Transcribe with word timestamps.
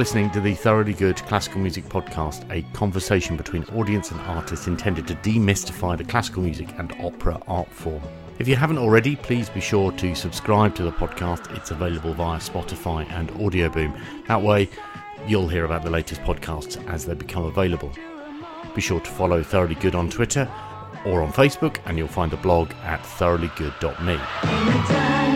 listening 0.00 0.30
to 0.30 0.40
the 0.40 0.54
Thoroughly 0.54 0.94
Good 0.94 1.16
Classical 1.26 1.60
Music 1.60 1.84
Podcast, 1.84 2.50
a 2.50 2.62
conversation 2.72 3.36
between 3.36 3.64
audience 3.64 4.10
and 4.10 4.18
artist 4.22 4.66
intended 4.66 5.06
to 5.08 5.14
demystify 5.16 5.98
the 5.98 6.04
classical 6.04 6.42
music 6.42 6.68
and 6.78 6.90
opera 7.02 7.38
art 7.46 7.68
form. 7.68 8.00
If 8.38 8.48
you 8.48 8.56
haven't 8.56 8.78
already, 8.78 9.14
please 9.14 9.50
be 9.50 9.60
sure 9.60 9.92
to 9.92 10.14
subscribe 10.14 10.74
to 10.76 10.84
the 10.84 10.90
podcast. 10.90 11.54
It's 11.54 11.70
available 11.70 12.14
via 12.14 12.38
Spotify 12.38 13.06
and 13.10 13.28
Audioboom. 13.32 13.94
That 14.26 14.40
way, 14.40 14.70
you'll 15.26 15.48
hear 15.48 15.66
about 15.66 15.82
the 15.82 15.90
latest 15.90 16.22
podcasts 16.22 16.82
as 16.88 17.04
they 17.04 17.12
become 17.12 17.44
available. 17.44 17.92
Be 18.74 18.80
sure 18.80 19.00
to 19.00 19.10
follow 19.10 19.42
Thoroughly 19.42 19.74
Good 19.74 19.94
on 19.94 20.08
Twitter 20.08 20.50
or 21.04 21.22
on 21.22 21.30
Facebook, 21.30 21.76
and 21.84 21.98
you'll 21.98 22.08
find 22.08 22.32
the 22.32 22.38
blog 22.38 22.72
at 22.84 23.02
thoroughlygood.me. 23.02 25.29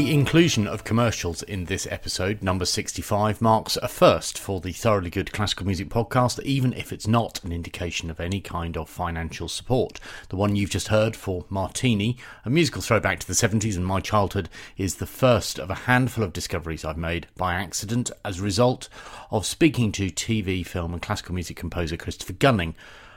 The 0.00 0.14
inclusion 0.14 0.66
of 0.66 0.82
commercials 0.82 1.42
in 1.42 1.66
this 1.66 1.86
episode, 1.90 2.42
number 2.42 2.64
65, 2.64 3.42
marks 3.42 3.76
a 3.76 3.86
first 3.86 4.38
for 4.38 4.58
the 4.58 4.72
Thoroughly 4.72 5.10
Good 5.10 5.30
Classical 5.30 5.66
Music 5.66 5.90
podcast, 5.90 6.42
even 6.42 6.72
if 6.72 6.90
it's 6.90 7.06
not 7.06 7.44
an 7.44 7.52
indication 7.52 8.08
of 8.08 8.18
any 8.18 8.40
kind 8.40 8.78
of 8.78 8.88
financial 8.88 9.46
support. 9.46 10.00
The 10.30 10.36
one 10.36 10.56
you've 10.56 10.70
just 10.70 10.88
heard 10.88 11.16
for 11.16 11.44
Martini, 11.50 12.16
a 12.46 12.50
musical 12.50 12.80
throwback 12.80 13.18
to 13.18 13.26
the 13.26 13.34
70s 13.34 13.76
and 13.76 13.84
my 13.84 14.00
childhood, 14.00 14.48
is 14.78 14.94
the 14.94 15.06
first 15.06 15.58
of 15.58 15.68
a 15.68 15.84
handful 15.84 16.24
of 16.24 16.32
discoveries 16.32 16.82
I've 16.82 16.96
made 16.96 17.26
by 17.36 17.52
accident 17.52 18.10
as 18.24 18.40
a 18.40 18.42
result 18.42 18.88
of 19.30 19.44
speaking 19.44 19.92
to 19.92 20.06
TV, 20.06 20.66
film, 20.66 20.94
and 20.94 21.02
classical 21.02 21.34
music 21.34 21.58
composer 21.58 21.98
Christopher 21.98 22.32
Gunning. 22.32 22.74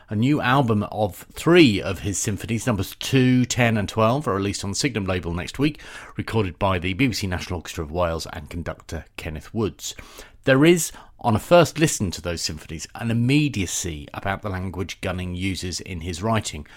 A 0.10 0.16
new 0.16 0.42
album 0.42 0.84
of 0.92 1.26
three 1.32 1.82
of 1.82 2.00
his 2.00 2.18
symphonies, 2.18 2.68
numbers 2.68 2.94
2, 3.00 3.46
10, 3.46 3.78
and 3.78 3.88
12, 3.88 4.28
are 4.28 4.36
released 4.36 4.64
on 4.64 4.72
the 4.72 4.76
Signum 4.76 5.06
label 5.06 5.34
next 5.34 5.58
week, 5.58 5.82
recorded 6.18 6.60
by 6.60 6.78
the 6.78 6.94
BBC 6.94 7.30
National 7.30 7.60
Orchestra 7.60 7.86
of 7.86 7.92
Wales 7.92 8.28
and 8.34 8.50
conductor 8.50 9.06
Kenneth 9.16 9.54
Woods. 9.54 9.96
There 10.44 10.66
is, 10.66 10.92
on 11.22 11.38
a 11.38 11.40
first 11.40 11.80
listen 11.80 12.12
to 12.12 12.22
those 12.22 12.42
symphonies, 12.42 12.86
an 12.96 13.12
immediacy 13.12 14.10
about 14.14 14.42
the 14.42 14.50
language 14.50 15.00
Gunning 15.00 15.36
uses 15.36 15.80
in 15.80 16.02
his 16.02 16.22
writing. 16.22 16.68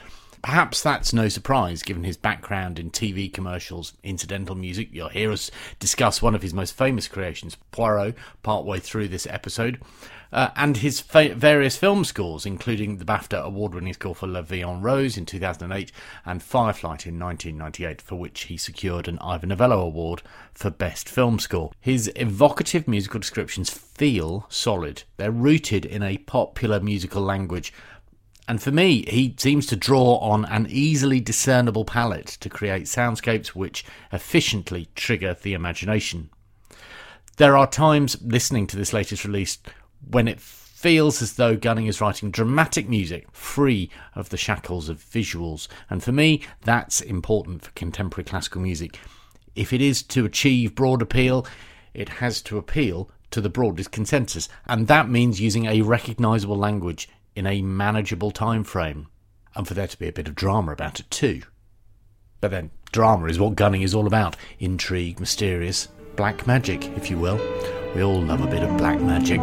Perhaps 0.47 0.81
that's 0.81 1.13
no 1.13 1.29
surprise 1.29 1.83
given 1.83 2.05
his 2.05 2.17
background 2.17 2.79
in 2.79 2.93
TV 2.93 3.33
commercials, 3.33 3.95
incidental 4.05 4.55
music. 4.55 4.91
You'll 4.93 5.09
hear 5.09 5.33
us 5.33 5.51
discuss 5.81 6.23
one 6.23 6.37
of 6.37 6.43
his 6.43 6.55
most 6.55 6.77
famous 6.77 7.09
creations, 7.09 7.57
Poirot, 7.73 8.15
partway 8.45 8.79
through 8.79 9.09
this 9.09 9.27
episode, 9.27 9.81
uh, 10.33 10.51
and 10.55 10.77
his 10.77 11.01
fa- 11.01 11.35
various 11.35 11.77
film 11.77 12.05
scores, 12.05 12.47
including 12.47 12.99
the 12.99 13.05
BAFTA 13.05 13.43
award 13.43 13.75
winning 13.75 13.95
score 13.95 14.15
for 14.15 14.29
La 14.29 14.41
Vie 14.41 14.63
en 14.63 14.83
Rose 14.83 15.17
in 15.17 15.27
2008 15.27 15.91
and 16.25 16.41
Firelight 16.41 17.09
in 17.09 17.19
1998, 17.19 18.01
for 18.01 18.15
which 18.15 18.43
he 18.43 18.57
secured 18.57 19.09
an 19.09 19.19
Ivor 19.19 19.49
Novello 19.49 19.81
Award 19.81 20.23
for 20.55 20.71
Best 20.71 21.09
Film 21.09 21.41
Score. 21.41 21.73
His 21.81 22.09
evocative 22.15 22.87
musical 22.87 23.19
descriptions 23.19 23.69
feel 23.69 24.47
solid, 24.49 25.03
they're 25.17 25.33
rooted 25.33 25.85
in 25.85 26.05
a 26.05 26.19
popular 26.19 26.79
musical 26.79 27.23
language. 27.23 27.73
And 28.49 28.63
for 28.63 28.71
me, 28.71 29.05
he 29.09 29.35
seems 29.37 29.67
to 29.67 29.77
draw 29.77 30.19
on 30.19 30.45
an 30.45 30.67
easily 30.71 31.21
discernible 31.21 31.85
palette 31.85 32.29
to 32.41 32.49
create 32.49 32.85
soundscapes 32.85 33.49
which 33.49 33.85
efficiently 34.13 34.89
trigger 34.95 35.35
the 35.35 35.55
imagination. 35.55 36.31
There 37.39 37.57
are 37.57 37.67
times 37.67 38.17
listening 38.23 38.67
to 38.69 38.77
this 38.77 38.93
latest 38.93 39.25
release 39.25 39.59
when 40.09 40.29
it 40.29 40.41
feels 40.41 41.21
as 41.21 41.33
though 41.33 41.57
Gunning 41.57 41.87
is 41.87 42.01
writing 42.01 42.31
dramatic 42.31 42.89
music 42.89 43.27
free 43.33 43.91
of 44.15 44.29
the 44.29 44.37
shackles 44.37 44.89
of 44.89 45.03
visuals. 45.03 45.67
And 45.91 46.03
for 46.03 46.13
me, 46.13 46.43
that's 46.63 47.01
important 47.01 47.65
for 47.65 47.73
contemporary 47.73 48.25
classical 48.25 48.61
music. 48.61 48.99
If 49.57 49.73
it 49.73 49.81
is 49.81 50.03
to 50.05 50.25
achieve 50.25 50.75
broad 50.75 51.03
appeal, 51.03 51.47
it 51.95 52.09
has 52.09 52.41
to 52.43 52.59
appeal 52.59 53.11
to 53.33 53.41
the 53.41 53.49
broadest 53.49 53.91
consensus. 53.91 54.49
And 54.67 54.87
that 54.87 55.09
means 55.09 55.41
using 55.41 55.67
a 55.67 55.83
recognisable 55.83 56.57
language 56.57 57.09
in 57.37 57.47
a 57.47 57.63
manageable 57.63 58.33
time 58.33 58.65
frame. 58.65 59.07
And 59.55 59.69
for 59.69 59.75
there 59.75 59.87
to 59.87 59.99
be 59.99 60.09
a 60.09 60.13
bit 60.13 60.27
of 60.27 60.35
drama 60.35 60.73
about 60.73 60.99
it 60.99 61.11
too. 61.11 61.43
But 62.41 62.51
then, 62.51 62.71
drama 62.91 63.27
is 63.27 63.39
what 63.39 63.55
Gunning 63.55 63.83
is 63.83 63.95
all 63.95 64.07
about 64.07 64.37
intrigue, 64.59 65.21
mysterious, 65.21 65.89
black 66.17 66.47
magic, 66.47 66.85
if 66.97 67.11
you 67.11 67.19
will. 67.19 67.41
We 67.95 68.03
all 68.03 68.21
love 68.21 68.41
a 68.41 68.47
bit 68.47 68.63
of 68.63 68.77
black 68.77 69.01
magic. 69.01 69.41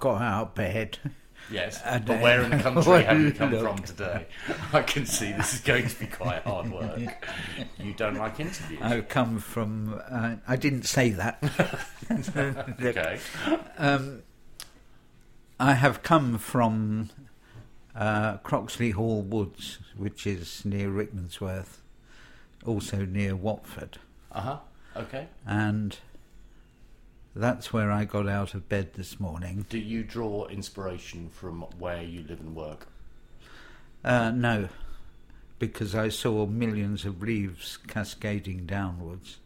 Got 0.00 0.20
out 0.22 0.42
of 0.42 0.54
bed. 0.54 0.98
Yes, 1.50 1.80
And, 1.84 2.04
but 2.04 2.20
where 2.20 2.42
in 2.42 2.50
the 2.50 2.58
country 2.62 3.04
have 3.04 3.20
you 3.20 3.32
come 3.32 3.52
look. 3.52 3.62
from 3.62 3.78
today? 3.84 4.26
I 4.72 4.82
can 4.82 5.06
see 5.06 5.32
this 5.32 5.54
is 5.54 5.60
going 5.60 5.88
to 5.88 5.98
be 5.98 6.06
quite 6.06 6.42
hard 6.42 6.70
work. 6.70 7.00
You 7.78 7.94
don't 7.94 8.16
like 8.16 8.38
interviews. 8.40 8.80
I've 8.82 9.08
come 9.08 9.38
from. 9.38 9.98
Uh, 10.10 10.36
I 10.46 10.56
didn't 10.56 10.82
say 10.84 11.10
that. 11.10 11.42
Okay. 12.80 13.18
Um, 13.78 14.22
I 15.60 15.72
have 15.74 16.02
come 16.02 16.38
from 16.38 17.10
uh, 17.96 18.36
Croxley 18.38 18.92
Hall 18.92 19.22
Woods, 19.22 19.78
which 19.96 20.26
is 20.26 20.64
near 20.64 20.88
Rickmansworth, 20.90 21.78
also 22.66 23.04
near 23.04 23.34
Watford, 23.34 23.98
Uh 24.30 24.40
huh. 24.40 24.58
Okay. 24.96 25.28
and 25.46 25.96
that's 27.38 27.72
where 27.72 27.90
I 27.90 28.04
got 28.04 28.28
out 28.28 28.54
of 28.54 28.68
bed 28.68 28.94
this 28.94 29.20
morning. 29.20 29.64
Do 29.68 29.78
you 29.78 30.02
draw 30.02 30.46
inspiration 30.46 31.30
from 31.30 31.62
where 31.78 32.02
you 32.02 32.24
live 32.28 32.40
and 32.40 32.54
work? 32.54 32.88
Uh, 34.04 34.30
no, 34.30 34.68
because 35.58 35.94
I 35.94 36.08
saw 36.08 36.46
millions 36.46 37.04
of 37.04 37.22
leaves 37.22 37.78
cascading 37.86 38.66
downwards, 38.66 39.38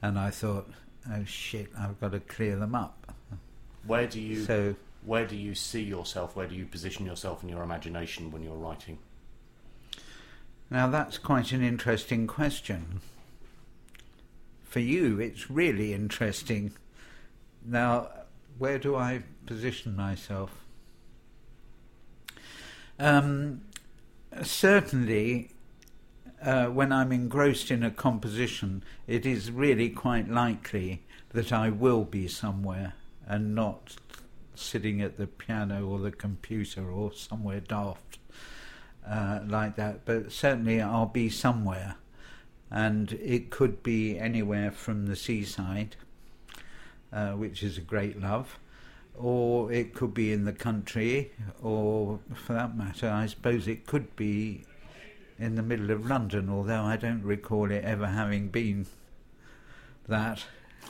and 0.00 0.18
I 0.18 0.30
thought, 0.30 0.70
oh 1.10 1.24
shit, 1.24 1.70
I've 1.78 2.00
got 2.00 2.12
to 2.12 2.20
clear 2.20 2.56
them 2.56 2.74
up. 2.74 3.12
Where 3.86 4.06
do 4.06 4.20
you 4.20 4.44
So 4.44 4.74
where 5.04 5.26
do 5.26 5.36
you 5.36 5.54
see 5.54 5.82
yourself? 5.82 6.34
Where 6.34 6.46
do 6.46 6.54
you 6.54 6.64
position 6.64 7.04
yourself 7.06 7.42
in 7.42 7.50
your 7.50 7.62
imagination 7.62 8.30
when 8.30 8.42
you're 8.42 8.56
writing? 8.56 8.98
now 10.70 10.86
that's 10.86 11.16
quite 11.18 11.52
an 11.52 11.62
interesting 11.62 12.26
question. 12.26 13.00
For 14.64 14.80
you, 14.80 15.18
it's 15.18 15.50
really 15.50 15.94
interesting. 15.94 16.72
Now, 17.68 18.08
where 18.56 18.78
do 18.78 18.96
I 18.96 19.22
position 19.44 19.94
myself? 19.94 20.64
Um, 22.98 23.60
certainly, 24.42 25.50
uh, 26.42 26.66
when 26.66 26.92
I'm 26.92 27.12
engrossed 27.12 27.70
in 27.70 27.82
a 27.82 27.90
composition, 27.90 28.82
it 29.06 29.26
is 29.26 29.52
really 29.52 29.90
quite 29.90 30.30
likely 30.30 31.02
that 31.34 31.52
I 31.52 31.68
will 31.68 32.04
be 32.04 32.26
somewhere 32.26 32.94
and 33.26 33.54
not 33.54 33.96
sitting 34.54 35.02
at 35.02 35.18
the 35.18 35.26
piano 35.26 35.86
or 35.86 35.98
the 35.98 36.10
computer 36.10 36.90
or 36.90 37.12
somewhere 37.12 37.60
daft 37.60 38.18
uh, 39.06 39.40
like 39.46 39.76
that. 39.76 40.06
But 40.06 40.32
certainly 40.32 40.80
I'll 40.80 41.04
be 41.04 41.28
somewhere, 41.28 41.96
and 42.70 43.12
it 43.12 43.50
could 43.50 43.82
be 43.82 44.18
anywhere 44.18 44.70
from 44.70 45.06
the 45.06 45.16
seaside, 45.16 45.96
uh, 47.12 47.32
which 47.32 47.62
is 47.62 47.78
a 47.78 47.80
great 47.80 48.20
love, 48.20 48.58
or 49.14 49.72
it 49.72 49.94
could 49.94 50.14
be 50.14 50.32
in 50.32 50.44
the 50.44 50.52
country, 50.52 51.32
or 51.62 52.20
for 52.34 52.52
that 52.52 52.76
matter, 52.76 53.08
I 53.08 53.26
suppose 53.26 53.66
it 53.66 53.86
could 53.86 54.14
be 54.16 54.64
in 55.38 55.54
the 55.54 55.62
middle 55.62 55.90
of 55.90 56.06
London, 56.06 56.48
although 56.48 56.82
I 56.82 56.96
don't 56.96 57.22
recall 57.22 57.70
it 57.70 57.84
ever 57.84 58.06
having 58.06 58.48
been 58.48 58.86
that. 60.08 60.44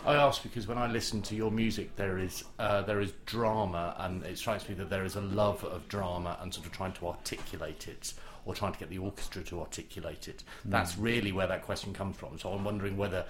I 0.06 0.14
ask 0.14 0.42
because 0.42 0.66
when 0.66 0.78
I 0.78 0.86
listen 0.86 1.22
to 1.22 1.34
your 1.34 1.50
music, 1.50 1.96
there 1.96 2.18
is 2.18 2.44
uh, 2.58 2.82
there 2.82 3.00
is 3.00 3.12
drama, 3.26 3.96
and 3.98 4.24
it 4.24 4.38
strikes 4.38 4.68
me 4.68 4.74
that 4.76 4.90
there 4.90 5.04
is 5.04 5.16
a 5.16 5.20
love 5.20 5.64
of 5.64 5.88
drama 5.88 6.38
and 6.40 6.54
sort 6.54 6.66
of 6.66 6.72
trying 6.72 6.92
to 6.94 7.08
articulate 7.08 7.88
it, 7.88 8.14
or 8.44 8.54
trying 8.54 8.72
to 8.72 8.78
get 8.78 8.90
the 8.90 8.98
orchestra 8.98 9.42
to 9.44 9.60
articulate 9.60 10.28
it. 10.28 10.44
That's 10.64 10.96
really 10.96 11.32
where 11.32 11.48
that 11.48 11.62
question 11.62 11.92
comes 11.92 12.16
from. 12.16 12.38
So 12.38 12.52
I'm 12.52 12.64
wondering 12.64 12.96
whether, 12.96 13.24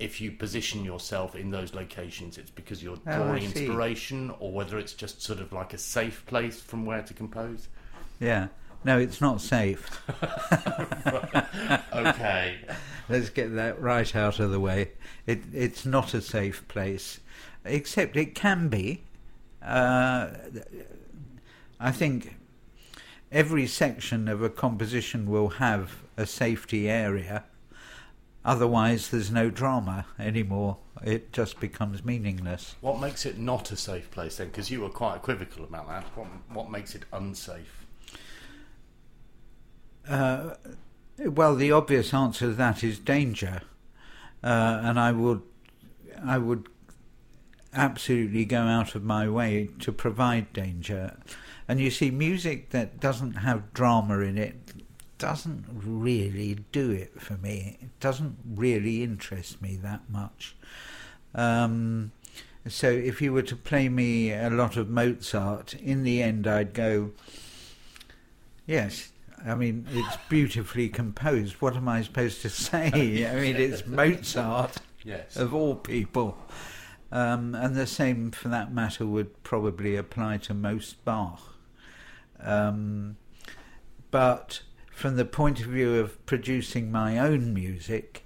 if 0.00 0.20
you 0.20 0.32
position 0.32 0.84
yourself 0.84 1.36
in 1.36 1.50
those 1.50 1.74
locations, 1.74 2.38
it's 2.38 2.50
because 2.50 2.82
you're 2.82 2.98
Oh, 3.06 3.16
drawing 3.16 3.48
see. 3.50 3.64
inspiration, 3.66 4.32
or 4.40 4.50
whether 4.52 4.78
it's 4.78 4.94
just 4.94 5.22
sort 5.22 5.40
of 5.40 5.52
like 5.52 5.72
a 5.74 5.78
safe 5.78 6.24
place 6.26 6.60
from 6.60 6.86
where 6.86 7.02
to 7.02 7.14
compose. 7.14 7.68
Yeah. 8.18 8.48
No, 8.82 8.98
it's 8.98 9.20
not 9.20 9.40
safe. 9.40 10.00
Okay. 11.92 12.56
Let's 13.08 13.28
get 13.30 13.54
that 13.56 13.80
right 13.80 14.14
out 14.16 14.38
of 14.40 14.50
the 14.50 14.60
way. 14.60 14.92
It, 15.26 15.42
it's 15.52 15.84
not 15.84 16.14
a 16.14 16.20
safe 16.20 16.66
place, 16.68 17.20
except 17.64 18.16
it 18.16 18.34
can 18.34 18.68
be. 18.68 19.02
Uh, 19.62 20.28
I 21.78 21.90
think 21.90 22.36
every 23.32 23.66
section 23.66 24.28
of 24.28 24.42
a 24.42 24.48
composition 24.48 25.28
will 25.28 25.48
have 25.48 25.96
a 26.16 26.24
safety 26.26 26.88
area. 26.88 27.44
Otherwise, 28.44 29.10
there's 29.10 29.30
no 29.30 29.50
drama 29.50 30.06
anymore. 30.18 30.78
It 31.04 31.32
just 31.32 31.60
becomes 31.60 32.04
meaningless. 32.04 32.74
what 32.80 33.00
makes 33.00 33.26
it 33.26 33.38
not 33.38 33.70
a 33.70 33.76
safe 33.76 34.10
place 34.10 34.36
then? 34.36 34.48
Because 34.48 34.70
you 34.70 34.80
were 34.80 34.88
quite 34.88 35.16
equivocal 35.16 35.64
about 35.64 35.88
that. 35.88 36.04
What, 36.16 36.26
what 36.52 36.70
makes 36.70 36.94
it 36.94 37.04
unsafe? 37.12 37.86
Uh, 40.08 40.54
well, 41.18 41.54
the 41.54 41.70
obvious 41.72 42.14
answer 42.14 42.46
to 42.46 42.54
that 42.54 42.82
is 42.82 42.98
danger, 42.98 43.62
uh, 44.42 44.80
and 44.82 44.98
I 44.98 45.12
would, 45.12 45.42
I 46.24 46.38
would 46.38 46.68
absolutely 47.74 48.44
go 48.44 48.62
out 48.62 48.94
of 48.94 49.04
my 49.04 49.28
way 49.28 49.68
to 49.80 49.92
provide 49.92 50.52
danger. 50.52 51.16
And 51.68 51.78
you 51.78 51.90
see, 51.90 52.10
music 52.10 52.70
that 52.70 53.00
doesn't 53.00 53.34
have 53.34 53.72
drama 53.72 54.20
in 54.20 54.38
it 54.38 54.69
doesn't 55.20 55.64
really 55.72 56.58
do 56.72 56.90
it 56.90 57.20
for 57.20 57.34
me. 57.34 57.78
It 57.80 58.00
doesn't 58.00 58.36
really 58.44 59.02
interest 59.04 59.62
me 59.62 59.76
that 59.82 60.10
much. 60.10 60.56
Um, 61.34 62.10
so 62.66 62.88
if 62.90 63.22
you 63.22 63.32
were 63.32 63.42
to 63.42 63.54
play 63.56 63.88
me 63.88 64.32
a 64.32 64.50
lot 64.50 64.76
of 64.76 64.88
Mozart, 64.90 65.74
in 65.74 66.02
the 66.02 66.22
end 66.22 66.46
I'd 66.48 66.74
go, 66.74 67.12
yes, 68.66 69.12
I 69.46 69.54
mean, 69.54 69.86
it's 69.90 70.16
beautifully 70.28 70.88
composed. 70.88 71.54
What 71.60 71.76
am 71.76 71.88
I 71.88 72.02
supposed 72.02 72.42
to 72.42 72.50
say? 72.50 72.90
I 73.26 73.34
mean, 73.40 73.56
it's 73.56 73.86
Mozart, 73.86 74.78
Yes. 75.04 75.36
of 75.36 75.54
all 75.54 75.76
people. 75.76 76.36
Um, 77.12 77.54
and 77.54 77.74
the 77.74 77.86
same, 77.86 78.30
for 78.30 78.48
that 78.48 78.72
matter, 78.72 79.06
would 79.06 79.42
probably 79.42 79.96
apply 79.96 80.36
to 80.38 80.54
most 80.54 81.04
Bach. 81.04 81.40
Um, 82.38 83.16
but 84.10 84.62
from 85.00 85.16
the 85.16 85.24
point 85.24 85.60
of 85.60 85.66
view 85.66 85.96
of 85.96 86.24
producing 86.26 86.92
my 86.92 87.18
own 87.18 87.54
music, 87.54 88.22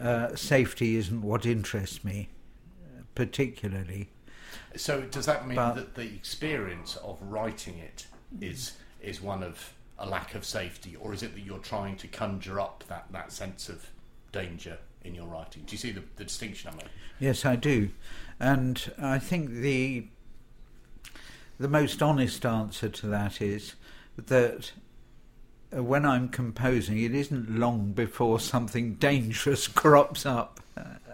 uh, 0.00 0.36
safety 0.36 0.94
isn't 0.94 1.22
what 1.22 1.44
interests 1.44 2.04
me 2.04 2.28
particularly. 3.16 4.08
So 4.76 5.00
does 5.00 5.26
that 5.26 5.48
mean 5.48 5.56
But- 5.56 5.74
that 5.74 5.94
the 5.96 6.06
experience 6.06 6.94
of 6.96 7.18
writing 7.20 7.78
it 7.78 8.06
is 8.40 8.74
is 9.00 9.20
one 9.20 9.42
of 9.42 9.74
a 9.98 10.06
lack 10.06 10.36
of 10.36 10.44
safety, 10.44 10.94
or 10.94 11.12
is 11.12 11.22
it 11.24 11.34
that 11.34 11.40
you're 11.40 11.58
trying 11.58 11.96
to 11.96 12.06
conjure 12.06 12.60
up 12.60 12.84
that, 12.86 13.06
that 13.10 13.32
sense 13.32 13.68
of 13.68 13.90
danger 14.30 14.78
in 15.02 15.16
your 15.16 15.26
writing? 15.26 15.64
Do 15.66 15.72
you 15.72 15.78
see 15.78 15.90
the, 15.90 16.04
the 16.16 16.24
distinction 16.24 16.68
I'm 16.70 16.76
making? 16.76 16.92
Yes, 17.18 17.44
I 17.44 17.56
do, 17.56 17.90
and 18.38 18.92
I 18.98 19.18
think 19.18 19.50
the 19.50 20.06
the 21.58 21.68
most 21.68 22.00
honest 22.02 22.46
answer 22.46 22.88
to 22.88 23.06
that 23.08 23.42
is 23.42 23.74
that 24.16 24.72
when 25.72 26.04
I'm 26.04 26.28
composing, 26.28 27.00
it 27.00 27.14
isn't 27.14 27.50
long 27.50 27.92
before 27.92 28.40
something 28.40 28.94
dangerous 28.94 29.68
crops 29.68 30.26
up. 30.26 30.60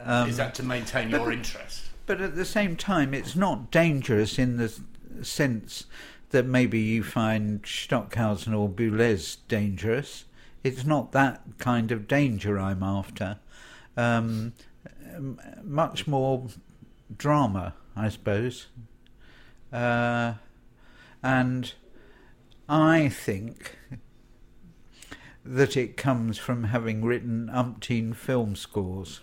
Um, 0.05 0.29
is 0.29 0.37
that 0.37 0.55
to 0.57 0.63
maintain 0.63 1.11
your 1.11 1.33
interest? 1.33 1.87
but 2.07 2.21
at 2.21 2.37
the 2.37 2.45
same 2.45 2.77
time, 2.77 3.13
it's 3.13 3.35
not 3.35 3.71
dangerous 3.71 4.39
in 4.39 4.57
the 4.57 4.73
sense 5.23 5.85
that 6.31 6.47
maybe 6.47 6.79
you 6.79 7.03
find 7.03 7.65
Stockhausen 7.67 8.55
or 8.55 8.69
Boulez 8.69 9.39
dangerous. 9.49 10.25
It's 10.63 10.85
not 10.85 11.13
that 11.13 11.43
kind 11.59 11.93
of 11.93 12.09
danger 12.09 12.59
I'm 12.59 12.83
after. 12.83 13.39
Um, 13.97 14.53
much 15.63 16.07
more 16.07 16.47
drama, 17.17 17.75
I 17.97 18.09
suppose. 18.09 18.67
Uh, 19.73 20.35
and 21.23 21.73
I 22.69 23.09
think 23.09 23.77
that 25.55 25.77
it 25.77 25.97
comes 25.97 26.39
from 26.39 26.65
having 26.65 27.05
written 27.05 27.51
umpteen 27.53 28.15
film 28.15 28.57
scores. 28.57 29.21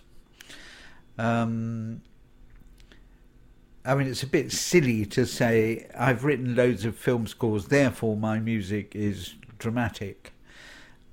Um, 1.18 2.02
I 3.84 3.94
mean, 3.94 4.06
it's 4.08 4.22
a 4.22 4.26
bit 4.26 4.50
silly 4.50 5.04
to 5.06 5.26
say 5.26 5.88
I've 5.98 6.24
written 6.24 6.54
loads 6.56 6.84
of 6.84 6.96
film 6.96 7.26
scores, 7.26 7.66
therefore 7.66 8.16
my 8.16 8.38
music 8.38 8.94
is 8.96 9.34
dramatic. 9.58 10.32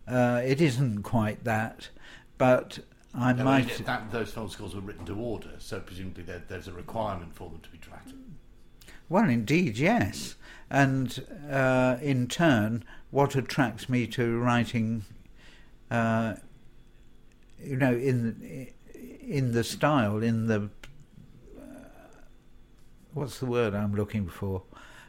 Uh, 0.08 0.42
it 0.44 0.62
isn't 0.62 1.04
quite 1.04 1.44
that, 1.44 1.90
but 2.38 2.80
I 3.14 3.34
No, 3.34 3.42
I 3.42 3.46
might. 3.46 3.68
mean, 3.68 3.84
that, 3.86 4.12
those 4.12 4.32
film 4.32 4.50
scores 4.50 4.74
were 4.74 4.82
written 4.82 5.06
to 5.06 5.16
order, 5.16 5.52
so 5.60 5.80
presumably 5.82 6.24
there, 6.24 6.42
there's 6.48 6.68
a 6.68 6.74
requirement 6.74 7.36
for 7.36 7.50
them 7.50 7.60
to 7.60 7.70
be 7.70 7.78
dramatic. 7.78 8.16
Well, 9.10 9.30
indeed, 9.30 9.78
yes. 9.78 10.36
And 10.70 11.26
uh, 11.52 11.98
in 12.02 12.28
turn, 12.28 12.86
what 13.12 13.36
attracts 13.36 13.88
me 13.90 14.08
to 14.08 14.40
writing, 14.40 15.04
uh, 15.90 16.36
you 17.64 17.76
know, 17.76 17.94
in 17.94 18.68
in 19.22 19.52
the 19.52 19.64
style, 19.64 20.24
in 20.24 20.48
the 20.48 20.70
uh, 21.60 21.64
what's 23.14 23.40
the 23.40 23.46
word 23.46 23.74
I'm 23.76 23.94
looking 23.96 24.28
for? 24.28 24.64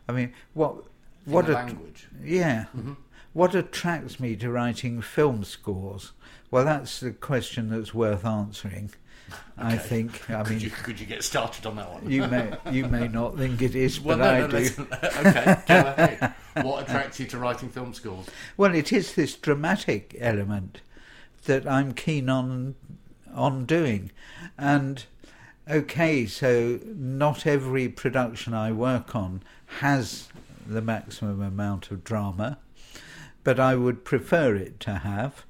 I 0.09 0.13
mean, 0.13 0.33
what 0.55 0.85
what 1.25 1.47
the 1.47 1.53
a- 1.53 1.55
language. 1.55 2.09
yeah. 2.23 2.67
Mhm. 2.77 2.97
What 3.33 3.55
attracts 3.55 4.21
me 4.21 4.37
to 4.37 4.51
writing 4.51 5.01
film 5.01 5.43
scores? 5.45 6.13
Well, 6.51 6.67
that's 6.67 7.01
the 7.01 7.13
question 7.13 7.71
that's 7.71 7.95
worth 7.95 8.27
answering. 8.27 8.91
I 9.57 9.77
think. 9.77 10.31
I 10.31 10.43
could 10.43 10.53
mean, 10.53 10.61
you 10.61 10.71
could 10.71 10.99
you 10.99 11.07
get 11.07 11.23
started 11.23 11.67
on 11.67 11.77
that 11.77 11.93
one? 11.93 12.11
you 12.11 12.27
may 12.27 12.53
you 12.71 12.87
may 12.87 13.09
not 13.09 13.37
think 13.37 13.63
it 13.63 13.75
is, 13.75 14.01
well, 14.01 14.19
but 14.19 14.25
no, 14.25 14.31
I 14.31 14.41
no, 14.41 14.47
do. 14.49 14.57
listen. 14.57 14.89
okay, 14.93 15.63
go 15.67 15.77
ahead. 15.97 16.35
What 16.63 16.83
attracts 16.83 17.21
you 17.21 17.27
to 17.27 17.39
writing 17.39 17.69
film 17.69 17.95
scores? 17.95 18.27
Well, 18.57 18.75
it 18.75 18.93
is 18.93 19.15
this 19.15 19.35
dramatic 19.37 20.17
element 20.19 20.81
that 21.45 21.67
I'm 21.67 21.93
keen 21.93 22.29
on 22.29 22.75
on 23.35 23.65
doing, 23.65 24.11
and 24.59 25.05
okay, 25.71 26.27
so 26.27 26.81
not 26.85 27.47
every 27.47 27.89
production 27.89 28.55
I 28.55 28.73
work 28.73 29.15
on 29.15 29.43
has 29.81 30.29
the 30.67 30.83
maximum 30.83 31.41
amount 31.43 31.91
of 31.91 32.05
drama, 32.05 32.59
but 33.45 33.59
I 33.59 33.75
would 33.75 34.05
prefer 34.05 34.55
it 34.55 34.81
to 34.81 34.95
have. 34.99 35.45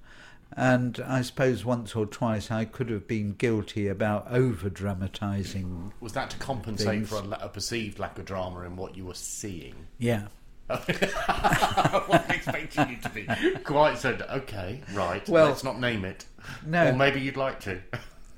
And 0.56 1.02
I 1.06 1.22
suppose 1.22 1.64
once 1.64 1.96
or 1.96 2.06
twice 2.06 2.50
I 2.50 2.64
could 2.64 2.90
have 2.90 3.08
been 3.08 3.32
guilty 3.32 3.88
about 3.88 4.30
over 4.30 4.68
dramatising. 4.68 5.92
Was 6.00 6.12
that 6.12 6.30
to 6.30 6.36
compensate 6.36 7.06
Things. 7.06 7.08
for 7.08 7.16
a, 7.16 7.46
a 7.46 7.48
perceived 7.48 7.98
lack 7.98 8.18
of 8.18 8.26
drama 8.26 8.62
in 8.62 8.76
what 8.76 8.96
you 8.96 9.06
were 9.06 9.14
seeing? 9.14 9.86
Yeah. 9.98 10.28
I 10.70 12.04
wasn't 12.08 12.30
expecting 12.30 12.90
you 12.90 12.96
to 12.98 13.08
be 13.08 13.26
quite 13.64 13.98
so. 13.98 14.16
Okay, 14.30 14.80
right. 14.94 15.26
Well- 15.28 15.46
let's 15.46 15.64
not 15.64 15.80
name 15.80 16.04
it. 16.04 16.26
No. 16.66 16.88
Or 16.88 16.92
maybe 16.92 17.20
you'd 17.20 17.36
like 17.36 17.60
to. 17.60 17.80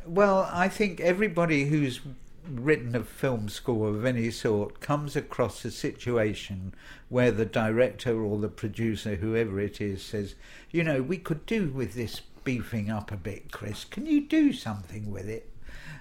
Well, 0.06 0.48
I 0.52 0.68
think 0.68 1.00
everybody 1.00 1.64
who's 1.64 2.00
written 2.48 2.94
a 2.94 3.02
film 3.02 3.48
score 3.48 3.88
of 3.88 4.04
any 4.04 4.30
sort 4.30 4.80
comes 4.80 5.16
across 5.16 5.64
a 5.64 5.70
situation 5.70 6.74
where 7.08 7.30
the 7.30 7.46
director 7.46 8.22
or 8.22 8.38
the 8.38 8.48
producer, 8.48 9.16
whoever 9.16 9.60
it 9.60 9.80
is, 9.80 10.02
says, 10.02 10.34
you 10.70 10.84
know, 10.84 11.02
we 11.02 11.18
could 11.18 11.46
do 11.46 11.68
with 11.68 11.94
this 11.94 12.20
beefing 12.44 12.90
up 12.90 13.10
a 13.10 13.16
bit, 13.16 13.50
Chris. 13.50 13.84
Can 13.84 14.06
you 14.06 14.20
do 14.22 14.52
something 14.52 15.10
with 15.10 15.28
it? 15.28 15.50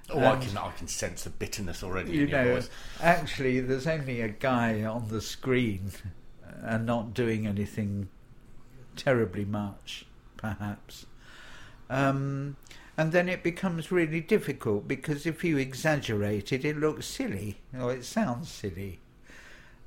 Oh, 0.09 0.19
I 0.19 0.35
can 0.35 0.57
I 0.57 0.71
can 0.71 0.89
sense 0.89 1.23
the 1.23 1.29
bitterness 1.29 1.81
already 1.81 2.11
you 2.11 2.27
know, 2.27 2.59
actually, 3.01 3.61
there's 3.61 3.87
only 3.87 4.19
a 4.19 4.27
guy 4.27 4.83
on 4.83 5.07
the 5.07 5.21
screen 5.21 5.91
and 6.61 6.85
not 6.85 7.13
doing 7.13 7.47
anything 7.47 8.09
terribly 8.97 9.45
much, 9.45 10.05
perhaps. 10.35 11.05
Um, 11.89 12.57
and 12.97 13.11
then 13.11 13.27
it 13.27 13.43
becomes 13.43 13.91
really 13.91 14.21
difficult 14.21 14.87
because 14.87 15.25
if 15.25 15.43
you 15.43 15.57
exaggerate 15.57 16.51
it, 16.51 16.63
it 16.63 16.77
looks 16.77 17.05
silly 17.05 17.57
or 17.79 17.91
it 17.91 18.05
sounds 18.05 18.49
silly. 18.49 18.99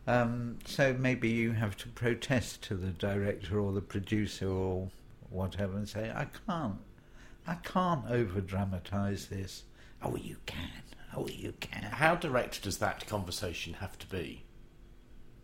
Um, 0.09 0.59
so 0.65 0.93
maybe 0.93 1.29
you 1.29 1.53
have 1.53 1.77
to 1.79 1.89
protest 1.89 2.63
to 2.63 2.75
the 2.75 2.91
director 2.91 3.59
or 3.59 3.73
the 3.73 3.81
producer 3.81 4.49
or 4.49 4.89
whatever 5.31 5.77
and 5.77 5.89
say, 5.89 6.11
I 6.15 6.27
can't, 6.47 6.79
I 7.47 7.55
can't 7.55 8.09
over 8.09 8.41
dramatise 8.41 9.27
this. 9.27 9.65
Oh, 10.03 10.17
you 10.17 10.37
can. 10.47 10.71
Oh, 11.17 11.27
you 11.29 11.55
can. 11.61 11.83
How 11.83 12.15
direct 12.15 12.63
does 12.63 12.79
that 12.79 13.07
conversation 13.07 13.75
have 13.75 13.99
to 13.99 14.07
be? 14.07 14.45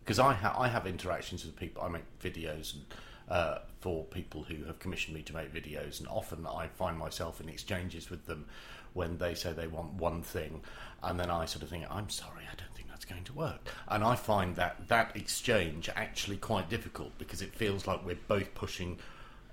Because 0.03 0.19
I, 0.19 0.33
ha- 0.33 0.55
I 0.57 0.67
have 0.67 0.85
interactions 0.85 1.45
with 1.45 1.55
people. 1.55 1.81
I 1.81 1.87
make 1.87 2.19
videos 2.19 2.73
and, 2.73 2.83
uh, 3.29 3.59
for 3.81 4.05
people 4.05 4.43
who 4.43 4.63
have 4.65 4.79
commissioned 4.79 5.15
me 5.15 5.21
to 5.23 5.33
make 5.33 5.53
videos, 5.53 5.99
and 5.99 6.07
often 6.07 6.45
I 6.45 6.67
find 6.67 6.97
myself 6.97 7.41
in 7.41 7.49
exchanges 7.49 8.09
with 8.09 8.25
them 8.25 8.45
when 8.93 9.17
they 9.17 9.33
say 9.33 9.53
they 9.53 9.67
want 9.67 9.93
one 9.93 10.21
thing, 10.21 10.61
and 11.01 11.19
then 11.19 11.29
I 11.29 11.45
sort 11.45 11.63
of 11.63 11.69
think, 11.69 11.85
"I'm 11.89 12.09
sorry, 12.09 12.43
I 12.51 12.55
don't 12.55 12.73
think 12.73 12.89
that's 12.89 13.05
going 13.05 13.23
to 13.25 13.33
work." 13.33 13.67
And 13.87 14.03
I 14.03 14.15
find 14.15 14.55
that 14.55 14.87
that 14.87 15.15
exchange 15.15 15.89
actually 15.95 16.37
quite 16.37 16.69
difficult 16.69 17.17
because 17.17 17.41
it 17.41 17.53
feels 17.53 17.87
like 17.87 18.05
we're 18.05 18.17
both 18.27 18.53
pushing 18.53 18.99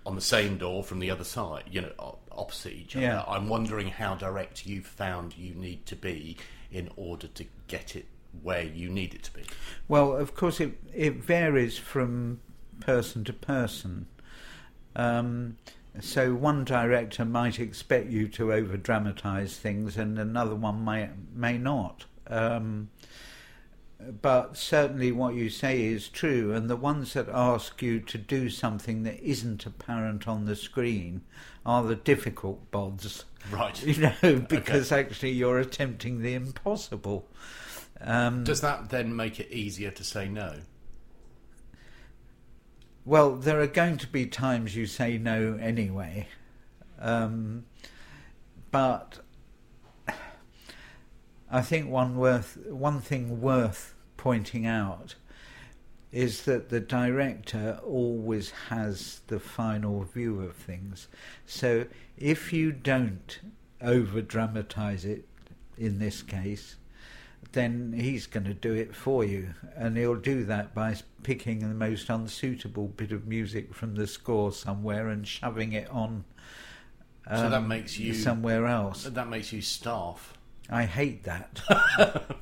on 0.07 0.15
the 0.15 0.21
same 0.21 0.57
door 0.57 0.83
from 0.83 0.99
the 0.99 1.11
other 1.11 1.25
side, 1.25 1.65
you 1.71 1.81
know, 1.81 2.17
opposite 2.33 2.73
each 2.73 2.97
other. 2.97 3.05
Yeah. 3.05 3.25
I'm 3.27 3.49
wondering 3.49 3.89
how 3.89 4.15
direct 4.15 4.67
you've 4.67 4.87
found 4.87 5.37
you 5.37 5.55
need 5.55 5.85
to 5.87 5.97
be 5.97 6.37
in 6.73 6.91
order 6.97 7.27
to 7.27 7.45
get 7.69 7.97
it 7.97 8.07
where 8.43 8.63
you 8.63 8.89
need 8.89 9.15
it 9.15 9.25
to 9.25 9.33
be. 9.33 9.43
Well, 9.89 10.17
of 10.17 10.35
course, 10.35 10.61
it 10.61 10.79
it 10.95 11.17
varies 11.17 11.77
from 11.77 12.41
person 12.81 13.25
to 13.25 13.33
person. 13.33 14.07
Um, 14.97 15.57
so 16.01 16.35
one 16.35 16.65
director 16.65 17.25
might 17.25 17.59
expect 17.59 18.09
you 18.11 18.29
to 18.29 18.53
over 18.53 18.77
dramatise 18.77 19.57
things, 19.57 19.97
and 19.97 20.19
another 20.19 20.55
one 20.55 20.85
may 20.85 21.11
may 21.35 21.59
not. 21.59 22.05
Um, 22.27 22.91
but 24.23 24.57
certainly, 24.57 25.13
what 25.13 25.35
you 25.35 25.51
say 25.51 25.83
is 25.83 26.09
true, 26.09 26.55
and 26.55 26.71
the 26.71 26.77
ones 26.77 27.13
that 27.13 27.29
ask 27.29 27.83
you 27.83 28.01
to 28.01 28.19
do 28.19 28.49
something 28.49 29.03
that 29.03 29.21
isn't 29.21 29.67
apparent 29.67 30.27
on 30.27 30.47
the 30.47 30.57
screen 30.57 31.23
are 31.67 31.83
the 31.83 31.97
difficult 31.97 32.71
bods. 32.71 33.25
Right. 33.51 33.83
You 33.87 34.13
know, 34.23 34.47
because 34.49 34.93
actually 34.93 35.33
you're 35.33 35.59
attempting 35.59 36.23
the 36.23 36.35
impossible. 36.35 37.27
Um, 38.01 38.45
Does 38.45 38.61
that 38.63 38.91
then 38.91 39.15
make 39.15 39.41
it 39.41 39.51
easier 39.51 39.91
to 39.91 40.05
say 40.05 40.29
no? 40.29 40.57
Well, 43.05 43.37
there 43.37 43.61
are 43.61 43.67
going 43.67 43.97
to 43.99 44.07
be 44.07 44.27
times 44.27 44.77
you 44.77 44.87
say 44.87 45.17
no 45.17 45.59
anyway. 45.61 46.29
Um, 46.99 47.65
but 48.71 49.21
I 51.51 51.63
think 51.63 51.89
one 51.89 52.17
worth 52.17 52.59
one 52.67 53.01
thing 53.01 53.41
worth 53.41 53.95
pointing 54.17 54.67
out 54.67 55.15
is 56.13 56.43
that 56.43 56.69
the 56.69 56.81
director 56.81 57.81
always 57.85 58.51
has 58.69 59.21
the 59.29 59.41
final 59.41 60.03
view 60.03 60.41
of 60.43 60.55
things. 60.55 61.09
So 61.47 61.87
if 62.19 62.53
you 62.53 62.73
don't 62.73 63.41
over 63.81 64.21
dramatize 64.21 65.05
it 65.05 65.27
in 65.79 65.99
this 65.99 66.23
case, 66.23 66.77
then 67.53 67.93
he's 67.97 68.27
going 68.27 68.45
to 68.45 68.55
do 68.55 68.73
it 68.75 68.95
for 68.95 69.25
you. 69.25 69.55
And 69.77 69.97
he'll 69.97 70.15
do 70.15 70.45
that 70.45 70.75
by 70.75 70.97
picking 71.23 71.61
the 71.61 71.75
most 71.75 72.09
unsuitable 72.09 72.89
bit 72.89 73.13
of 73.13 73.27
music 73.27 73.75
from 73.75 73.95
the 73.95 74.07
score 74.07 74.53
somewhere 74.53 75.09
and 75.09 75.27
shoving 75.27 75.73
it 75.73 75.89
on 75.91 76.25
So 77.27 77.51
that 77.51 77.55
um, 77.55 77.69
makes 77.69 77.99
you- 77.99 78.15
somewhere 78.15 78.67
else. 78.67 79.05
That 79.05 79.29
makes 79.29 79.53
you 79.53 79.63
staff. 79.63 80.35
I 80.73 80.85
hate 80.85 81.25
that. 81.25 81.61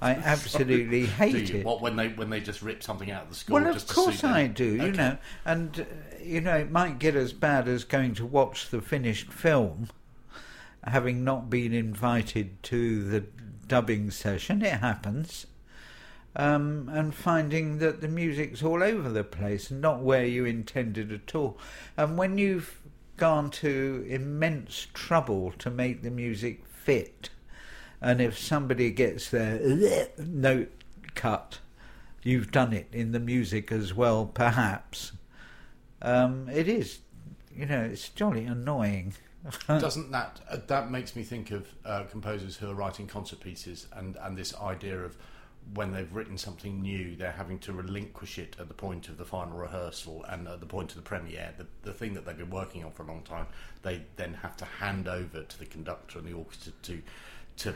I 0.02 0.10
absolutely 0.12 1.06
hate 1.06 1.48
it. 1.50 1.64
What 1.64 1.80
when 1.80 1.96
they 1.96 2.08
when 2.08 2.28
they 2.28 2.40
just 2.40 2.60
rip 2.60 2.82
something 2.82 3.10
out 3.10 3.22
of 3.22 3.30
the 3.30 3.34
score? 3.34 3.58
Well, 3.58 3.74
of 3.74 3.86
course 3.86 4.20
them? 4.20 4.34
I 4.34 4.46
do, 4.46 4.76
you 4.76 4.92
know, 4.92 5.16
and 5.46 5.80
uh, 5.80 5.84
you 6.22 6.42
know 6.42 6.56
it 6.56 6.70
might 6.70 6.98
get 6.98 7.16
as 7.16 7.32
bad 7.32 7.68
as 7.68 7.84
going 7.84 8.14
to 8.16 8.26
watch 8.26 8.68
the 8.68 8.82
finished 8.82 9.32
film, 9.32 9.88
having 10.84 11.24
not 11.24 11.48
been 11.48 11.72
invited 11.72 12.62
to 12.64 13.02
the 13.08 13.24
dubbing 13.68 14.10
session. 14.10 14.62
It 14.62 14.80
happens, 14.80 15.46
um, 16.34 16.88
and 16.92 17.14
finding 17.14 17.78
that 17.78 18.00
the 18.00 18.08
music's 18.08 18.62
all 18.62 18.82
over 18.82 19.08
the 19.08 19.24
place 19.24 19.70
and 19.70 19.80
not 19.80 20.00
where 20.00 20.26
you 20.26 20.44
intended 20.44 21.12
at 21.12 21.34
all. 21.34 21.58
And 21.96 22.18
when 22.18 22.38
you've 22.38 22.80
gone 23.16 23.50
to 23.50 24.04
immense 24.08 24.86
trouble 24.94 25.52
to 25.58 25.70
make 25.70 26.02
the 26.02 26.10
music 26.10 26.64
fit, 26.66 27.30
and 28.00 28.20
if 28.20 28.38
somebody 28.38 28.90
gets 28.90 29.30
their 29.30 30.08
note 30.18 30.72
cut 31.14 31.58
you've 32.22 32.50
done 32.50 32.72
it 32.72 32.88
in 32.92 33.12
the 33.12 33.20
music 33.20 33.72
as 33.72 33.94
well, 33.94 34.26
perhaps. 34.26 35.12
Um, 36.02 36.48
it 36.48 36.68
is, 36.68 36.98
you 37.54 37.66
know, 37.66 37.80
it's 37.80 38.08
jolly 38.10 38.44
annoying. 38.44 39.14
Doesn't 39.68 40.10
that 40.10 40.40
uh, 40.50 40.58
that 40.66 40.90
makes 40.90 41.16
me 41.16 41.22
think 41.22 41.50
of 41.50 41.66
uh, 41.84 42.04
composers 42.04 42.56
who 42.56 42.70
are 42.70 42.74
writing 42.74 43.06
concert 43.06 43.40
pieces 43.40 43.86
and 43.94 44.16
and 44.16 44.36
this 44.36 44.54
idea 44.56 44.98
of 44.98 45.16
when 45.74 45.92
they've 45.92 46.14
written 46.14 46.38
something 46.38 46.80
new, 46.80 47.14
they're 47.16 47.32
having 47.32 47.58
to 47.58 47.72
relinquish 47.72 48.38
it 48.38 48.56
at 48.58 48.68
the 48.68 48.74
point 48.74 49.08
of 49.08 49.18
the 49.18 49.24
final 49.24 49.56
rehearsal 49.56 50.24
and 50.28 50.48
at 50.48 50.60
the 50.60 50.66
point 50.66 50.90
of 50.90 50.96
the 50.96 51.02
premiere. 51.02 51.52
The, 51.58 51.66
the 51.82 51.92
thing 51.92 52.14
that 52.14 52.24
they've 52.24 52.38
been 52.38 52.50
working 52.50 52.84
on 52.84 52.92
for 52.92 53.02
a 53.02 53.06
long 53.06 53.22
time, 53.22 53.46
they 53.82 54.02
then 54.16 54.34
have 54.34 54.56
to 54.58 54.64
hand 54.64 55.08
over 55.08 55.42
to 55.42 55.58
the 55.58 55.66
conductor 55.66 56.18
and 56.18 56.28
the 56.28 56.32
orchestra 56.32 56.72
to 56.82 57.02
to 57.58 57.74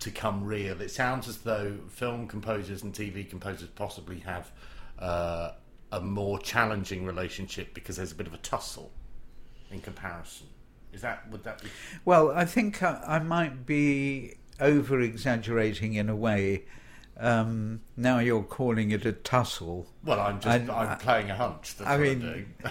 to 0.00 0.10
come 0.10 0.44
real. 0.44 0.80
It 0.80 0.90
sounds 0.90 1.28
as 1.28 1.38
though 1.38 1.78
film 1.88 2.26
composers 2.26 2.82
and 2.82 2.92
TV 2.92 3.28
composers 3.28 3.68
possibly 3.68 4.20
have 4.20 4.50
uh, 4.98 5.52
a 5.92 6.00
more 6.00 6.38
challenging 6.38 7.04
relationship 7.04 7.74
because 7.74 7.96
there's 7.96 8.12
a 8.12 8.16
bit 8.16 8.26
of 8.26 8.34
a 8.34 8.38
tussle 8.38 8.90
in 9.70 9.80
comparison. 9.80 10.46
Is 10.94 11.00
that 11.02 11.30
would 11.30 11.44
that 11.44 11.62
be? 11.62 11.68
Well, 12.04 12.30
I 12.30 12.44
think 12.44 12.82
I, 12.82 13.02
I 13.06 13.18
might 13.18 13.66
be 13.66 14.36
over 14.60 15.00
exaggerating 15.00 15.94
in 15.94 16.08
a 16.08 16.16
way. 16.16 16.64
Um, 17.16 17.80
now 17.96 18.18
you're 18.18 18.42
calling 18.42 18.90
it 18.90 19.04
a 19.04 19.12
tussle. 19.12 19.86
Well, 20.04 20.20
I'm 20.20 20.40
just 20.40 20.70
I- 20.70 20.92
am 20.92 20.98
playing 20.98 21.30
a 21.30 21.36
hunch. 21.36 21.74
I 21.84 21.96
mean. 21.96 22.54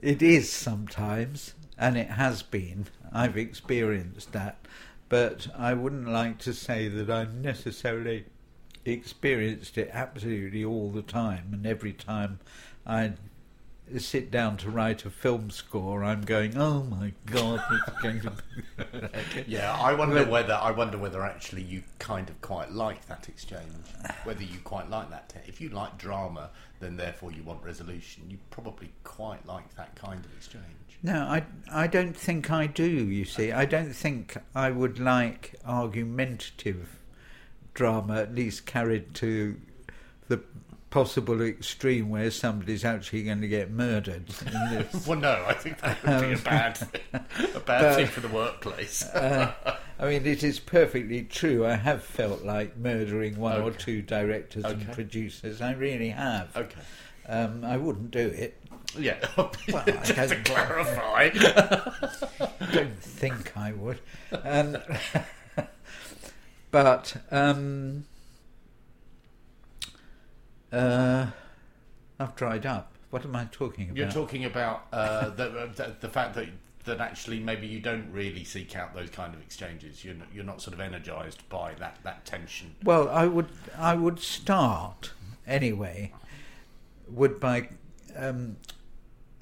It 0.00 0.22
is 0.22 0.52
sometimes, 0.52 1.54
and 1.76 1.98
it 1.98 2.10
has 2.10 2.44
been. 2.44 2.86
I've 3.12 3.36
experienced 3.36 4.30
that, 4.30 4.58
but 5.08 5.48
I 5.56 5.74
wouldn't 5.74 6.08
like 6.08 6.38
to 6.40 6.54
say 6.54 6.86
that 6.86 7.10
I've 7.10 7.34
necessarily 7.34 8.26
experienced 8.84 9.76
it 9.76 9.90
absolutely 9.92 10.64
all 10.64 10.92
the 10.92 11.02
time. 11.02 11.48
And 11.52 11.66
every 11.66 11.92
time 11.92 12.38
I 12.86 13.14
sit 13.98 14.30
down 14.30 14.56
to 14.58 14.70
write 14.70 15.04
a 15.04 15.10
film 15.10 15.50
score, 15.50 16.04
I'm 16.04 16.22
going, 16.22 16.56
"Oh 16.56 16.82
my 16.84 17.12
God, 17.26 17.62
it's 17.70 17.98
going 18.02 18.20
to 18.22 18.30
be." 18.30 19.44
yeah, 19.46 19.72
I 19.74 19.94
wonder 19.94 20.16
But- 20.16 20.28
whether 20.30 20.54
I 20.54 20.70
wonder 20.70 20.98
whether 20.98 21.22
actually 21.24 21.62
you 21.62 21.82
kind 21.98 22.28
of 22.28 22.40
quite 22.40 22.70
like 22.72 23.06
that 23.06 23.28
exchange. 23.28 23.64
Whether 24.24 24.42
you 24.44 24.58
quite 24.64 24.90
like 24.90 25.10
that. 25.10 25.28
Te- 25.30 25.48
if 25.48 25.60
you 25.60 25.68
like 25.70 25.96
drama, 25.98 26.50
then 26.80 26.96
therefore 26.96 27.32
you 27.32 27.42
want 27.42 27.62
resolution. 27.64 28.24
You 28.28 28.38
probably 28.50 28.90
quite 29.04 29.44
like 29.46 29.74
that 29.76 29.94
kind 29.96 30.24
of 30.24 30.32
exchange. 30.36 30.64
No, 31.02 31.22
I, 31.22 31.44
I 31.70 31.86
don't 31.86 32.16
think 32.16 32.50
I 32.50 32.66
do, 32.66 32.84
you 32.84 33.24
see. 33.24 33.52
I 33.52 33.64
don't 33.66 33.92
think 33.92 34.36
I 34.54 34.70
would 34.72 34.98
like 34.98 35.54
argumentative 35.64 36.98
drama, 37.74 38.16
at 38.22 38.34
least 38.34 38.66
carried 38.66 39.14
to 39.14 39.60
the 40.26 40.40
possible 40.90 41.42
extreme 41.42 42.08
where 42.10 42.30
somebody's 42.30 42.84
actually 42.84 43.22
going 43.24 43.40
to 43.40 43.48
get 43.48 43.70
murdered. 43.70 44.24
in 44.46 44.74
this. 44.74 45.06
Well, 45.06 45.18
no, 45.18 45.44
I 45.46 45.52
think 45.54 45.80
that 45.80 46.02
would 46.02 46.28
be 46.28 46.40
a 46.40 46.42
bad, 46.44 46.78
a 47.54 47.60
bad 47.60 47.96
thing 47.96 48.06
for 48.06 48.20
the 48.20 48.28
workplace. 48.28 49.04
Uh, 49.04 49.52
I 49.98 50.08
mean, 50.08 50.26
it 50.26 50.42
is 50.42 50.60
perfectly 50.60 51.24
true. 51.24 51.66
I 51.66 51.74
have 51.74 52.02
felt 52.02 52.42
like 52.42 52.76
murdering 52.76 53.38
one 53.38 53.60
or 53.60 53.70
two 53.70 54.02
directors 54.02 54.64
and 54.64 54.90
producers. 54.92 55.60
I 55.60 55.72
really 55.72 56.10
have. 56.10 56.56
okay. 56.56 56.80
Um, 57.28 57.64
I 57.64 57.76
wouldn't 57.76 58.10
do 58.10 58.26
it. 58.28 58.58
Yeah. 58.98 59.16
I 59.38 59.90
just 60.02 60.30
to 60.30 60.42
clarify. 60.44 61.28
don't 62.72 62.98
think 63.00 63.54
I 63.56 63.72
would. 63.72 64.00
Um, 64.32 64.78
but 66.70 67.16
um, 67.30 68.04
uh, 70.72 71.26
I've 72.18 72.34
dried 72.36 72.66
up. 72.66 72.92
What 73.10 73.24
am 73.24 73.34
I 73.36 73.46
talking 73.50 73.84
about? 73.84 73.96
You're 73.96 74.10
talking 74.10 74.44
about 74.44 74.86
uh, 74.92 75.30
the, 75.30 75.70
the 75.74 75.96
the 76.00 76.08
fact 76.08 76.34
that 76.34 76.48
that 76.84 77.00
actually 77.00 77.38
maybe 77.38 77.66
you 77.66 77.80
don't 77.80 78.10
really 78.10 78.44
seek 78.44 78.76
out 78.76 78.94
those 78.94 79.10
kind 79.10 79.34
of 79.34 79.40
exchanges. 79.40 80.04
You're 80.04 80.14
not, 80.14 80.28
you're 80.34 80.44
not 80.44 80.60
sort 80.60 80.74
of 80.74 80.80
energised 80.80 81.48
by 81.48 81.74
that, 81.74 81.98
that 82.02 82.24
tension. 82.24 82.74
Well, 82.82 83.08
I 83.08 83.26
would 83.26 83.48
I 83.76 83.94
would 83.94 84.18
start 84.20 85.12
anyway. 85.46 86.12
Would 87.08 87.40
by 87.40 87.68
um, 88.16 88.56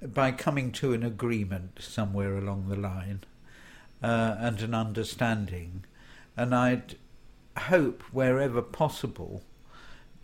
by 0.03 0.33
coming 0.33 0.71
to 0.73 0.93
an 0.93 1.03
agreement 1.03 1.79
somewhere 1.81 2.37
along 2.37 2.69
the 2.69 2.77
line 2.77 3.25
uh, 4.03 4.37
and 4.39 4.61
an 4.61 4.75
understanding, 4.75 5.85
and 6.37 6.55
I'd 6.55 6.97
hope 7.57 8.03
wherever 8.13 8.61
possible 8.63 9.43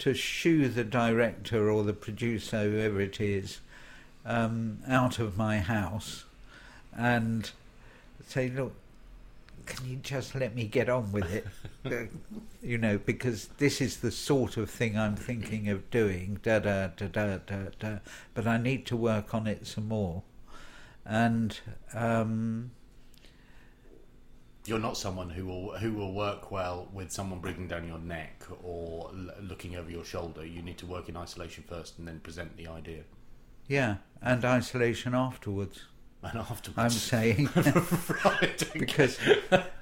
to 0.03 0.13
shoo 0.13 0.67
the 0.67 0.83
director 0.83 1.71
or 1.71 1.85
the 1.85 1.93
producer, 1.93 2.65
whoever 2.65 3.01
it 3.01 3.21
is, 3.21 3.61
um, 4.27 4.79
out 4.89 5.21
of 5.21 5.37
my 5.37 5.61
house 5.61 6.25
and 6.93 7.53
say, 8.27 8.49
look, 8.49 8.73
can 9.65 9.89
you 9.89 9.97
just 10.03 10.35
let 10.35 10.57
me 10.57 10.65
get 10.65 10.89
on 10.89 11.13
with 11.13 11.33
it? 11.33 11.47
Uh, 11.85 12.05
you 12.63 12.79
know, 12.79 12.97
because 12.97 13.49
this 13.59 13.81
is 13.81 13.97
the 13.97 14.13
sort 14.13 14.57
of 14.57 14.71
thing 14.71 14.97
I'm 14.97 15.17
thinking 15.17 15.69
of 15.69 15.91
doing, 15.91 16.39
da 16.41 16.61
da 16.61 16.91
da 16.97 17.09
da 17.09 17.39
da 17.45 17.57
da. 17.81 17.99
But 18.35 18.47
I 18.47 18.57
need 18.57 18.87
to 18.87 18.97
work 18.97 19.35
on 19.35 19.49
it 19.49 19.67
some 19.67 19.89
more, 19.89 20.23
and 21.05 21.59
um, 21.93 22.71
You're 24.65 24.79
not 24.79 24.97
someone 24.97 25.29
who 25.31 25.47
will 25.47 25.77
who 25.79 25.93
will 25.93 26.13
work 26.13 26.51
well 26.53 26.89
with 26.93 27.11
someone 27.11 27.41
breathing 27.41 27.67
down 27.67 27.87
your 27.87 27.99
neck 27.99 28.45
or 28.63 29.11
l- 29.13 29.31
looking 29.43 29.75
over 29.77 29.91
your 29.91 30.05
shoulder. 30.05 30.47
You 30.47 30.63
need 30.63 30.79
to 30.79 30.87
work 30.87 31.09
in 31.09 31.17
isolation 31.17 31.65
first 31.69 31.99
and 31.99 32.07
then 32.07 32.21
present 32.21 32.57
the 32.57 32.69
idea. 32.69 33.03
yeah, 33.69 33.97
and 34.21 34.45
isolation 34.45 35.15
afterwards. 35.15 35.85
And 36.25 36.39
afterwards, 36.39 36.79
I'm 36.79 36.91
saying 36.91 37.49
right, 38.25 38.71
because 38.75 39.19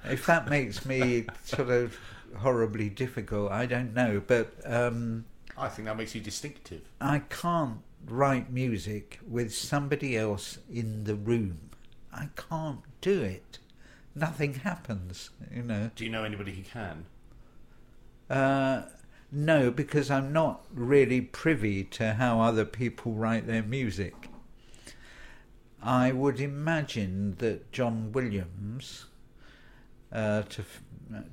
if 0.05 0.25
that 0.25 0.49
makes 0.49 0.83
me 0.87 1.27
sort 1.43 1.69
of 1.69 1.95
horribly 2.35 2.89
difficult, 2.89 3.51
I 3.51 3.67
don't 3.67 3.93
know, 3.93 4.19
but. 4.25 4.51
Um, 4.65 5.25
I 5.55 5.67
think 5.69 5.87
that 5.87 5.95
makes 5.97 6.15
you 6.15 6.21
distinctive. 6.21 6.81
I 6.99 7.19
can't 7.29 7.81
write 8.07 8.51
music 8.51 9.19
with 9.27 9.53
somebody 9.53 10.17
else 10.17 10.57
in 10.67 11.03
the 11.03 11.13
room. 11.13 11.69
I 12.11 12.29
can't 12.35 12.79
do 13.01 13.21
it. 13.21 13.59
Nothing 14.13 14.55
happens, 14.55 15.29
you 15.53 15.63
know. 15.63 15.91
Do 15.95 16.03
you 16.03 16.11
know 16.11 16.23
anybody 16.23 16.51
who 16.53 16.63
can? 16.63 17.05
Uh, 18.29 18.83
no, 19.31 19.71
because 19.71 20.11
I'm 20.11 20.33
not 20.33 20.65
really 20.73 21.21
privy 21.21 21.83
to 21.85 22.13
how 22.13 22.41
other 22.41 22.65
people 22.65 23.13
write 23.13 23.47
their 23.47 23.63
music. 23.63 24.29
I 25.81 26.11
would 26.11 26.39
imagine 26.39 27.35
that 27.39 27.71
John 27.71 28.11
Williams, 28.11 29.05
uh, 30.11 30.43
to 30.43 30.61
f- 30.61 30.83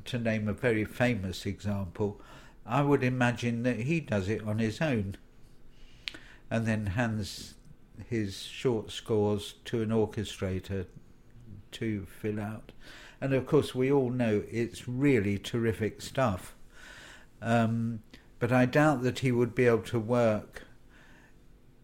to 0.07 0.19
name 0.19 0.49
a 0.49 0.53
very 0.53 0.85
famous 0.85 1.47
example, 1.47 2.21
I 2.65 2.83
would 2.83 3.03
imagine 3.03 3.63
that 3.65 3.81
he 3.81 4.01
does 4.01 4.29
it 4.29 4.43
on 4.43 4.59
his 4.59 4.81
own, 4.81 5.17
and 6.51 6.67
then 6.67 6.87
hands 6.87 7.55
his 8.09 8.43
short 8.43 8.91
scores 8.91 9.55
to 9.67 9.83
an 9.83 9.91
orchestrator 9.91 10.87
to 11.73 12.07
fill 12.07 12.41
out. 12.41 12.73
And 13.21 13.35
of 13.35 13.47
course, 13.47 13.75
we 13.75 13.91
all 13.91 14.11
know 14.11 14.43
it's 14.51 14.89
really 14.89 15.39
terrific 15.39 16.01
stuff. 16.01 16.55
Um, 17.43 18.01
but 18.39 18.53
I 18.53 18.67
doubt 18.67 19.03
that 19.03 19.21
he 19.21 19.33
would 19.33 19.55
be 19.55 19.67
able 19.67 19.83
to 19.83 19.99
work 19.99 20.63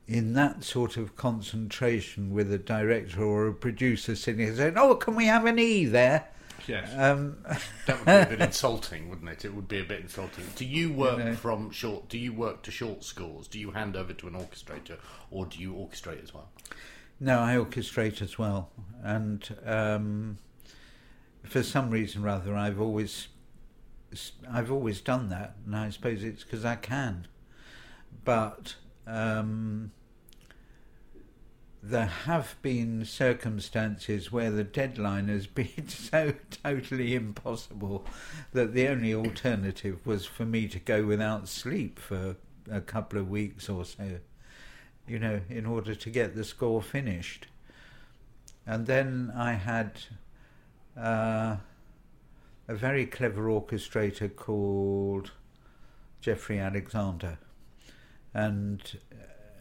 in 0.06 0.34
that 0.34 0.62
sort 0.62 0.96
of 0.96 1.16
concentration 1.16 2.32
with 2.32 2.52
a 2.52 2.58
director 2.58 3.22
or 3.22 3.48
a 3.48 3.54
producer 3.54 4.14
sitting 4.14 4.46
there 4.46 4.54
saying, 4.54 4.74
"Oh, 4.76 4.94
can 4.94 5.14
we 5.14 5.26
have 5.26 5.46
an 5.46 5.58
E 5.58 5.86
there?" 5.86 6.28
Yes. 6.66 6.90
Um, 6.96 7.36
That 7.86 7.98
would 7.98 8.06
be 8.06 8.12
a 8.12 8.38
bit 8.38 8.40
insulting, 8.48 9.08
wouldn't 9.08 9.28
it? 9.28 9.44
It 9.44 9.54
would 9.54 9.68
be 9.68 9.80
a 9.80 9.84
bit 9.84 10.00
insulting. 10.00 10.44
Do 10.56 10.64
you 10.64 10.92
work 10.92 11.18
know. 11.18 11.34
from 11.34 11.70
short? 11.70 12.08
Do 12.08 12.18
you 12.18 12.32
work 12.32 12.62
to 12.62 12.70
short 12.70 13.04
scores? 13.04 13.48
Do 13.48 13.58
you 13.58 13.72
hand 13.72 13.96
over 13.96 14.12
to 14.12 14.28
an 14.28 14.34
orchestrator, 14.34 14.98
or 15.30 15.46
do 15.46 15.58
you 15.58 15.72
orchestrate 15.72 16.22
as 16.22 16.32
well? 16.32 16.48
No, 17.20 17.40
I 17.40 17.54
orchestrate 17.54 18.20
as 18.22 18.38
well, 18.38 18.70
and 19.02 19.56
um, 19.64 20.38
for 21.44 21.62
some 21.62 21.90
reason 21.90 22.24
or 22.24 22.28
other, 22.28 22.56
I've 22.56 22.80
always 22.80 23.28
I've 24.50 24.70
always 24.70 25.00
done 25.00 25.28
that, 25.30 25.56
and 25.64 25.74
I 25.76 25.90
suppose 25.90 26.22
it's 26.22 26.44
because 26.44 26.64
I 26.64 26.76
can. 26.76 27.26
But 28.24 28.76
um, 29.06 29.92
there 31.82 32.06
have 32.06 32.56
been 32.62 33.04
circumstances 33.04 34.32
where 34.32 34.50
the 34.50 34.64
deadline 34.64 35.28
has 35.28 35.46
been 35.48 35.88
so 35.88 36.32
totally 36.62 37.14
impossible 37.14 38.06
that 38.52 38.72
the 38.72 38.88
only 38.88 39.14
alternative 39.14 40.06
was 40.06 40.24
for 40.24 40.46
me 40.46 40.66
to 40.68 40.78
go 40.78 41.04
without 41.04 41.48
sleep 41.48 41.98
for 41.98 42.36
a 42.70 42.80
couple 42.80 43.18
of 43.18 43.28
weeks 43.28 43.68
or 43.68 43.84
so, 43.84 44.18
you 45.06 45.18
know, 45.18 45.40
in 45.48 45.66
order 45.66 45.94
to 45.94 46.10
get 46.10 46.34
the 46.34 46.44
score 46.44 46.82
finished. 46.82 47.46
And 48.66 48.86
then 48.86 49.32
I 49.36 49.52
had 49.52 50.00
uh, 50.96 51.56
a 52.68 52.74
very 52.74 53.06
clever 53.06 53.44
orchestrator 53.44 54.34
called 54.34 55.32
Jeffrey 56.20 56.58
Alexander, 56.58 57.38
and 58.32 58.98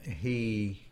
he. 0.01 0.87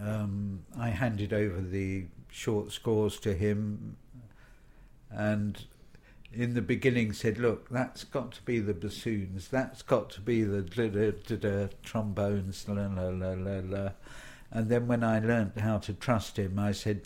Um, 0.00 0.64
I 0.78 0.88
handed 0.88 1.32
over 1.34 1.60
the 1.60 2.06
short 2.30 2.72
scores 2.72 3.18
to 3.20 3.34
him, 3.34 3.96
and 5.10 5.62
in 6.32 6.54
the 6.54 6.62
beginning 6.62 7.12
said, 7.12 7.38
"Look, 7.38 7.68
that's 7.70 8.04
got 8.04 8.32
to 8.32 8.42
be 8.42 8.58
the 8.60 8.74
bassoons. 8.74 9.48
That's 9.48 9.82
got 9.82 10.10
to 10.10 10.20
be 10.20 10.42
the 10.42 10.62
da, 10.62 10.88
da, 10.88 11.10
da, 11.26 11.36
da, 11.36 11.68
trombones." 11.82 12.68
La, 12.68 12.86
la, 12.86 13.08
la, 13.08 13.32
la, 13.32 13.60
la. 13.64 13.90
And 14.52 14.68
then 14.68 14.86
when 14.88 15.04
I 15.04 15.18
learnt 15.20 15.58
how 15.58 15.78
to 15.78 15.92
trust 15.92 16.38
him, 16.38 16.58
I 16.58 16.72
said, 16.72 17.02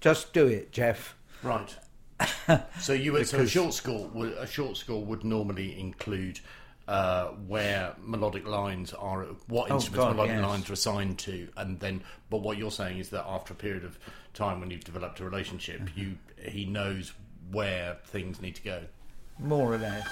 "Just 0.00 0.32
do 0.32 0.46
it, 0.46 0.72
Jeff." 0.72 1.16
Right. 1.42 1.76
so 2.80 2.92
you 2.94 3.12
would, 3.12 3.28
so 3.28 3.40
a 3.40 3.46
short 3.46 3.74
score 3.74 4.10
a 4.38 4.46
short 4.46 4.76
score 4.78 5.04
would 5.04 5.22
normally 5.22 5.78
include 5.78 6.40
uh, 6.88 7.26
where 7.46 7.94
melodic 8.02 8.46
lines 8.46 8.94
are, 8.94 9.24
what 9.48 9.70
Oh, 9.70 9.74
instruments 9.74 9.90
God, 10.06 10.16
melodic 10.16 10.36
yes. 10.36 10.44
lines 10.44 10.70
are 10.70 10.72
assigned 10.72 11.18
to, 11.20 11.48
and 11.56 11.78
then. 11.80 12.02
But 12.30 12.38
what 12.38 12.56
you're 12.58 12.70
saying 12.70 12.98
is 12.98 13.10
that 13.10 13.24
after 13.26 13.52
a 13.52 13.56
period 13.56 13.84
of 13.84 13.98
time 14.32 14.60
when 14.60 14.70
you've 14.70 14.84
developed 14.84 15.20
a 15.20 15.24
relationship, 15.24 15.80
Mm-hmm. 15.80 16.00
you 16.00 16.18
he 16.50 16.64
knows 16.64 17.12
where 17.50 17.96
things 18.04 18.40
need 18.40 18.54
to 18.56 18.62
go. 18.62 18.80
More 19.38 19.72
or 19.72 19.78
less. 19.78 20.06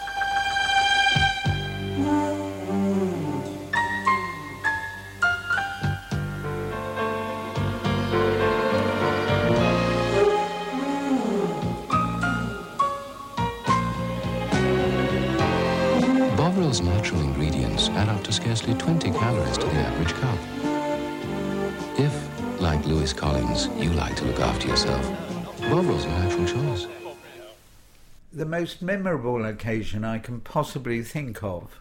Bovril's 16.37 16.81
natural 16.81 17.21
ingredients 17.23 17.89
add 17.91 18.09
up 18.09 18.23
to 18.25 18.33
scarcely 18.33 18.75
20 18.75 19.11
calories 19.13 19.59
to 19.59 19.67
the 19.67 19.73
average 19.73 20.13
cup. 20.15 20.39
If, 21.99 22.61
like 22.61 22.85
Lewis 22.87 23.13
Collins, 23.13 23.69
you 23.77 23.91
like 23.93 24.15
to 24.17 24.25
look 24.25 24.41
after 24.41 24.69
yourself, 24.69 25.05
Bovril's 25.63 26.05
a 26.05 26.09
natural 26.09 26.47
choice. 26.47 26.87
The 28.35 28.45
most 28.45 28.83
memorable 28.83 29.45
occasion 29.45 30.05
I 30.05 30.19
can 30.19 30.41
possibly 30.41 31.03
think 31.03 31.43
of 31.43 31.81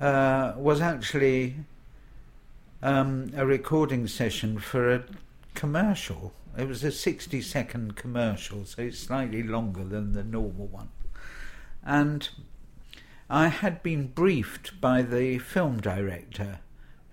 uh, 0.00 0.54
was 0.56 0.80
actually 0.80 1.56
um, 2.82 3.32
a 3.36 3.46
recording 3.46 4.08
session 4.08 4.58
for 4.58 4.92
a 4.92 5.04
commercial. 5.54 6.32
It 6.58 6.66
was 6.66 6.82
a 6.82 6.90
60 6.90 7.40
second 7.40 7.96
commercial, 7.96 8.64
so 8.64 8.82
it's 8.82 8.98
slightly 8.98 9.42
longer 9.42 9.84
than 9.84 10.12
the 10.12 10.24
normal 10.24 10.66
one. 10.66 10.88
And 11.84 12.28
I 13.30 13.48
had 13.48 13.82
been 13.82 14.08
briefed 14.08 14.80
by 14.80 15.02
the 15.02 15.38
film 15.38 15.80
director 15.80 16.58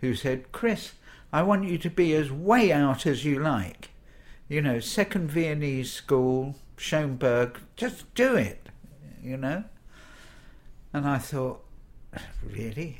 who 0.02 0.16
said, 0.16 0.52
Chris, 0.52 0.94
I 1.32 1.44
want 1.44 1.66
you 1.66 1.78
to 1.78 1.90
be 1.90 2.14
as 2.16 2.32
way 2.32 2.72
out 2.72 3.06
as 3.06 3.24
you 3.24 3.40
like. 3.40 3.92
You 4.50 4.62
know, 4.62 4.80
second 4.80 5.30
Viennese 5.30 5.94
school, 5.94 6.56
Schoenberg, 6.82 7.60
just 7.76 8.12
do 8.16 8.36
it, 8.36 8.68
you 9.22 9.38
know? 9.38 9.64
And 10.92 11.08
I 11.08 11.20
thought, 11.20 11.64
really? 12.44 12.98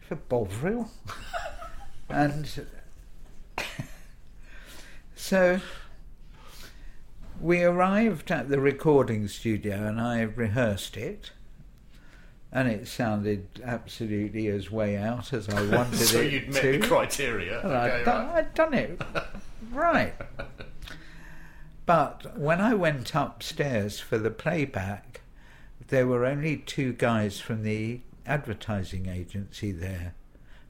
For 0.00 0.16
Bovril? 0.16 0.90
and 2.08 2.50
so 5.14 5.60
we 7.40 7.62
arrived 7.62 8.32
at 8.32 8.48
the 8.48 8.60
recording 8.60 9.28
studio 9.28 9.86
and 9.86 10.00
I 10.00 10.22
rehearsed 10.22 10.96
it. 10.96 11.30
And 12.52 12.68
it 12.68 12.88
sounded 12.88 13.46
absolutely 13.64 14.48
as 14.48 14.72
way 14.72 14.96
out 14.96 15.32
as 15.32 15.48
I 15.48 15.62
wanted 15.76 15.94
it. 15.94 15.98
to. 15.98 16.04
so 16.04 16.20
you'd 16.20 16.52
met 16.52 16.62
the 16.62 16.78
criteria. 16.80 17.58
Okay, 17.58 17.68
I'd, 17.68 18.04
done, 18.04 18.26
right. 18.26 18.36
I'd 18.38 18.54
done 18.54 18.74
it 18.74 19.00
right. 19.72 20.14
But 21.86 22.38
when 22.38 22.60
I 22.60 22.74
went 22.74 23.14
upstairs 23.14 24.00
for 24.00 24.18
the 24.18 24.30
playback, 24.30 25.20
there 25.88 26.06
were 26.06 26.24
only 26.24 26.56
two 26.56 26.92
guys 26.92 27.40
from 27.40 27.62
the 27.62 28.00
advertising 28.26 29.06
agency 29.08 29.72
there. 29.72 30.14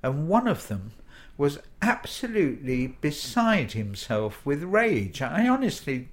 And 0.02 0.28
one 0.28 0.48
of 0.48 0.68
them 0.68 0.92
was 1.36 1.58
absolutely 1.82 2.86
beside 2.86 3.72
himself 3.72 4.44
with 4.44 4.62
rage. 4.62 5.22
I 5.22 5.48
honestly 5.48 6.08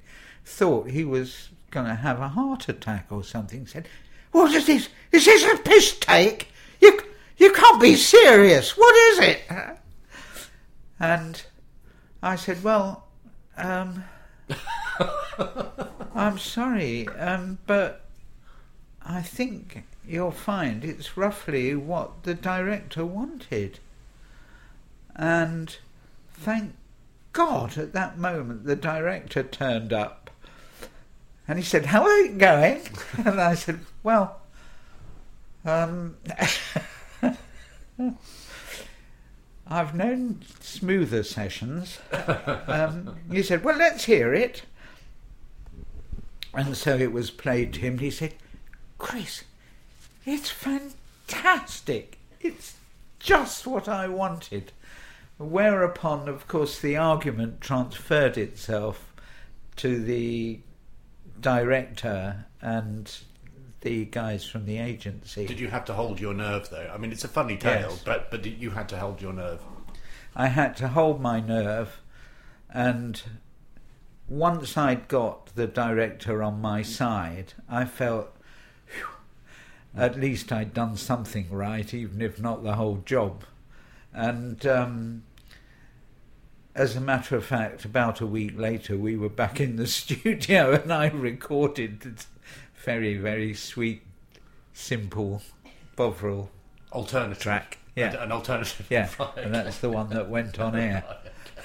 thought 0.45 0.89
he 0.89 1.03
was 1.03 1.49
going 1.71 1.85
to 1.85 1.95
have 1.95 2.19
a 2.19 2.29
heart 2.29 2.69
attack 2.69 3.07
or 3.09 3.23
something. 3.23 3.61
He 3.61 3.65
said, 3.65 3.87
What 4.31 4.53
is 4.53 4.65
this? 4.67 4.89
Is 5.11 5.25
this 5.25 5.43
a 5.43 5.57
piss 5.57 5.97
take? 5.99 6.47
You, 6.81 6.99
you 7.37 7.51
can't 7.51 7.81
be 7.81 7.95
serious. 7.95 8.77
What 8.77 8.95
is 8.95 9.19
it? 9.19 9.41
And 10.99 11.41
I 12.23 12.35
said, 12.35 12.63
Well, 12.63 13.05
um, 13.57 14.03
I'm 16.15 16.37
sorry, 16.37 17.07
um, 17.09 17.59
but 17.67 18.05
I 19.05 19.21
think 19.21 19.83
you'll 20.07 20.31
find 20.31 20.83
it's 20.83 21.17
roughly 21.17 21.75
what 21.75 22.23
the 22.23 22.33
director 22.33 23.05
wanted. 23.05 23.79
And 25.15 25.75
thank 26.33 26.73
God 27.33 27.77
at 27.77 27.93
that 27.93 28.17
moment 28.17 28.65
the 28.65 28.75
director 28.75 29.43
turned 29.43 29.93
up 29.93 30.29
and 31.47 31.57
he 31.57 31.63
said, 31.63 31.87
How 31.87 32.03
are 32.03 32.19
you 32.19 32.33
going? 32.33 32.81
And 33.25 33.39
I 33.39 33.55
said, 33.55 33.79
Well, 34.03 34.41
um, 35.65 36.17
I've 39.69 39.95
known 39.95 40.41
smoother 40.59 41.23
sessions. 41.23 41.99
Um, 42.67 43.17
he 43.31 43.43
said, 43.43 43.63
Well, 43.63 43.77
let's 43.77 44.05
hear 44.05 44.33
it. 44.33 44.63
And 46.53 46.75
so 46.75 46.95
it 46.95 47.11
was 47.11 47.29
played 47.29 47.73
to 47.73 47.79
him. 47.81 47.99
He 47.99 48.09
said, 48.09 48.33
Chris, 48.97 49.43
it's 50.25 50.49
fantastic. 50.49 52.17
It's 52.41 52.75
just 53.19 53.67
what 53.67 53.87
I 53.87 54.07
wanted. 54.07 54.71
Whereupon, 55.37 56.27
of 56.27 56.47
course, 56.47 56.79
the 56.79 56.97
argument 56.97 57.61
transferred 57.61 58.37
itself 58.37 59.13
to 59.77 60.03
the 60.03 60.59
director 61.39 62.45
and 62.61 63.15
the 63.81 64.05
guys 64.05 64.45
from 64.45 64.65
the 64.65 64.77
agency. 64.77 65.45
Did 65.45 65.59
you 65.59 65.67
have 65.69 65.85
to 65.85 65.93
hold 65.93 66.19
your 66.19 66.33
nerve 66.33 66.69
though? 66.69 66.91
I 66.93 66.97
mean, 66.97 67.11
it's 67.11 67.23
a 67.23 67.27
funny 67.29 67.57
tale, 67.57 67.89
Yes. 67.91 68.01
but 68.03 68.31
but 68.31 68.45
you 68.45 68.71
had 68.71 68.89
to 68.89 68.97
hold 68.97 69.21
your 69.21 69.33
nerve. 69.33 69.61
I 70.35 70.47
had 70.47 70.75
to 70.77 70.87
hold 70.89 71.21
my 71.21 71.39
nerve, 71.39 71.99
and 72.69 73.21
once 74.27 74.75
I'd 74.77 75.07
got 75.07 75.47
the 75.55 75.67
director 75.67 76.43
on 76.43 76.59
my 76.61 76.81
side, 76.81 77.53
I 77.69 77.85
felt 77.85 78.35
phew, 78.85 79.05
at 79.95 80.19
least 80.19 80.51
I'd 80.51 80.73
done 80.73 80.95
something 80.97 81.47
right, 81.49 81.91
even 81.93 82.21
if 82.21 82.39
not 82.39 82.63
the 82.63 82.75
whole 82.75 82.97
job. 83.05 83.43
And 84.13 84.65
um, 84.65 85.23
as 86.75 86.95
a 86.95 87.01
matter 87.01 87.35
of 87.35 87.45
fact, 87.45 87.85
about 87.85 88.21
a 88.21 88.25
week 88.27 88.57
later, 88.57 88.97
we 88.97 89.15
were 89.15 89.29
back 89.29 89.59
in 89.59 89.75
the 89.77 89.87
studio, 90.01 90.73
and 90.73 90.91
I 90.91 91.07
recorded 91.07 92.25
very, 92.87 93.17
very 93.17 93.53
sweet, 93.53 94.01
simple 94.71 95.41
Bovril 95.97 96.49
Alternative 96.93 97.37
track. 97.37 97.79
Yeah. 97.97 98.23
an 98.23 98.31
alternative. 98.31 98.87
Yeah, 98.89 99.09
Right. 99.19 99.37
and 99.39 99.53
that's 99.53 99.79
the 99.79 99.89
one 99.89 100.09
that 100.11 100.29
went 100.29 100.57
on 100.57 100.73
air. 100.87 101.03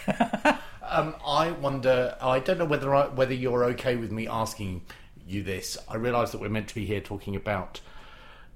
Um, 0.85 1.15
I 1.27 1.53
wonder. 1.53 2.17
I 2.21 2.39
don't 2.41 2.59
know 2.59 2.67
whether 2.67 2.95
I, 2.95 3.07
whether 3.07 3.33
you're 3.33 3.65
okay 3.67 3.97
with 3.97 4.11
me 4.13 4.27
asking 4.29 4.83
you 5.27 5.43
this. 5.43 5.79
I 5.89 5.95
realise 5.95 6.33
that 6.33 6.41
we're 6.41 6.51
meant 6.51 6.69
to 6.69 6.75
be 6.75 6.85
here 6.85 7.01
talking 7.01 7.35
about 7.35 7.81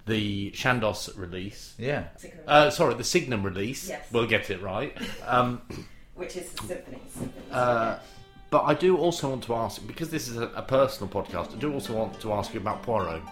the 0.04 0.50
Chandos 0.50 1.16
release. 1.16 1.74
Yeah. 1.78 2.08
Uh, 2.46 2.68
sorry, 2.68 2.92
the 2.94 3.04
Signum 3.04 3.42
release. 3.42 3.88
Yes. 3.88 4.06
We'll 4.12 4.26
get 4.26 4.50
it 4.50 4.60
right. 4.60 4.94
Um, 5.26 5.62
which 6.14 6.36
is 6.36 6.50
symphonies. 6.50 7.00
symphonies 7.14 7.52
uh, 7.52 8.00
but 8.50 8.62
I 8.64 8.74
do 8.74 8.96
also 8.96 9.30
want 9.30 9.44
to 9.44 9.54
ask 9.54 9.86
because 9.86 10.10
this 10.10 10.28
is 10.28 10.36
a, 10.36 10.48
a 10.54 10.62
personal 10.62 11.12
podcast. 11.12 11.54
I 11.54 11.58
do 11.58 11.72
also 11.72 11.94
want 11.94 12.20
to 12.20 12.32
ask 12.32 12.54
you 12.54 12.60
about 12.60 12.82
Poirot. 12.82 13.22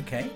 Okay. 0.00 0.30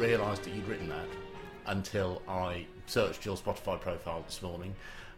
Realised 0.00 0.44
that 0.44 0.54
you'd 0.54 0.66
written 0.66 0.88
that 0.88 1.08
until 1.66 2.22
I 2.26 2.64
searched 2.86 3.26
your 3.26 3.36
Spotify 3.36 3.78
profile 3.78 4.22
this 4.22 4.40
morning, 4.40 4.74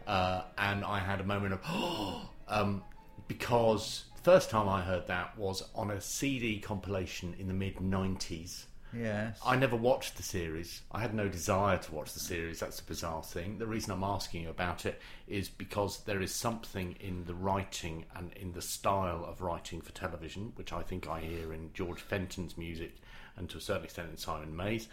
uh, 0.09 0.42
and 0.59 0.85
I 0.85 0.99
had 0.99 1.21
a 1.21 1.25
moment 1.25 1.55
of 1.55 2.27
um, 2.49 2.83
because 3.29 4.07
the 4.16 4.23
first 4.23 4.51
time 4.51 4.68
I 4.68 4.83
heard 4.83 5.07
that 5.07 5.38
was 5.38 5.62
on 5.77 5.92
a 5.92 6.01
CD 6.01 6.59
compilation 6.59 7.37
in 7.38 7.47
the 7.47 7.55
mid 7.55 7.77
'90s. 7.77 8.64
Yes. 8.94 9.38
I 9.44 9.57
never 9.57 9.76
watched 9.76 10.16
the 10.16 10.22
series. 10.22 10.83
I 10.92 11.00
had 11.00 11.14
no 11.14 11.28
desire 11.28 11.78
to 11.78 11.94
watch 11.94 12.12
the 12.12 12.20
series. 12.20 12.61
That's 12.61 12.81
a 12.81 12.85
bizarre 12.85 13.22
thing. 13.22 13.59
The 13.59 13.66
reason 13.66 13.92
I'm 13.92 14.05
asking 14.05 14.42
you 14.42 14.50
about 14.50 14.85
it 14.85 15.00
is 15.26 15.48
because 15.48 16.05
there 16.05 16.20
is 16.20 16.35
something 16.35 16.96
in 17.00 17.24
the 17.24 17.35
writing 17.35 18.05
and 18.14 18.33
in 18.35 18.52
the 18.52 18.62
style 18.62 19.24
of 19.24 19.40
writing 19.40 19.81
for 19.81 19.92
television, 19.92 20.52
which 20.57 20.72
I 20.72 20.83
think 20.83 21.09
I 21.09 21.20
hear 21.20 21.52
in 21.52 21.70
George 21.72 22.00
Fenton's 22.00 22.59
music 22.59 22.96
and 23.37 23.48
to 23.50 23.59
a 23.59 23.61
certain 23.61 23.85
extent 23.85 24.11
in 24.11 24.18
Simon 24.18 24.55
May's, 24.55 24.88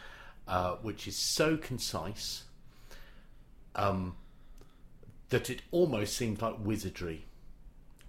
uh, 0.47 0.75
which 0.81 1.07
is 1.07 1.17
so 1.35 1.57
concise 1.57 2.43
um, 3.75 4.15
that 5.29 5.49
it 5.49 5.61
almost 5.71 6.15
seems 6.15 6.41
like 6.41 6.55
wizardry. 6.59 7.25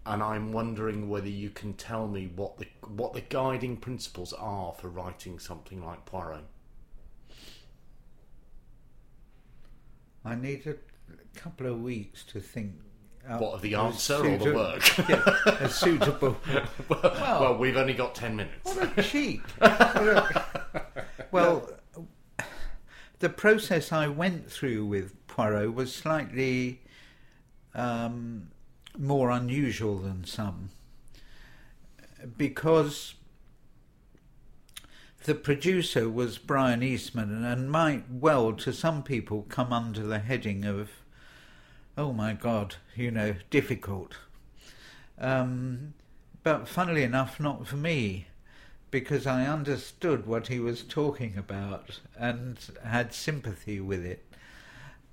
And 0.07 0.23
I'm 0.23 0.53
wondering 0.53 1.09
whether 1.09 1.29
you 1.29 1.51
can 1.51 1.75
tell 1.75 2.09
me 2.09 2.31
what 2.35 2.59
the 2.59 2.67
what 2.87 3.13
the 3.13 3.21
guiding 3.21 3.77
principles 3.77 4.33
are 4.33 4.73
for 4.73 4.89
writing 4.89 5.39
something 5.39 5.85
like 5.85 6.07
Poirot. 6.07 6.45
I 10.25 10.35
need 10.35 10.67
a 10.67 10.77
couple 11.39 11.67
of 11.67 11.81
weeks 11.81 12.25
to 12.25 12.41
think. 12.41 12.75
What 13.27 13.53
of 13.53 13.61
the 13.61 13.75
answer 13.75 14.15
or 14.15 14.39
the 14.39 14.55
work? 14.55 14.99
yeah, 15.09 15.23
a 15.61 15.69
suitable. 15.69 16.39
well, 16.89 17.01
well, 17.03 17.59
we've 17.59 17.77
only 17.77 17.93
got 17.93 18.15
ten 18.15 18.35
minutes. 18.35 18.75
What 18.75 18.99
a 18.99 19.03
cheek! 19.03 19.43
well, 21.31 21.69
the 23.19 23.29
process 23.29 23.93
I 23.93 24.09
went 24.09 24.51
through 24.51 24.87
with 24.87 25.27
Poirot 25.27 25.75
was 25.75 25.95
slightly 25.95 26.81
um, 27.75 28.49
more 28.99 29.31
unusual 29.31 29.99
than 29.99 30.25
some 30.25 30.71
because 32.37 33.15
the 35.25 35.35
producer 35.35 36.09
was 36.09 36.39
Brian 36.39 36.83
Eastman 36.83 37.45
and 37.45 37.71
might 37.71 38.05
well, 38.11 38.53
to 38.55 38.73
some 38.73 39.03
people, 39.03 39.47
come 39.49 39.73
under 39.73 40.03
the 40.03 40.19
heading 40.19 40.65
of, 40.65 40.91
oh 41.97 42.13
my 42.13 42.33
God, 42.33 42.77
you 42.95 43.11
know, 43.11 43.35
difficult. 43.51 44.17
Um, 45.19 45.95
but 46.43 46.69
funnily 46.69 47.03
enough, 47.03 47.39
not 47.39 47.67
for 47.67 47.77
me. 47.77 48.27
because 48.91 49.27
I 49.27 49.47
understood 49.47 50.27
what 50.27 50.49
he 50.49 50.59
was 50.59 50.83
talking 50.83 51.37
about 51.39 52.01
and 52.19 52.59
had 52.85 53.15
sympathy 53.15 53.81
with 53.81 54.05
it. 54.05 54.25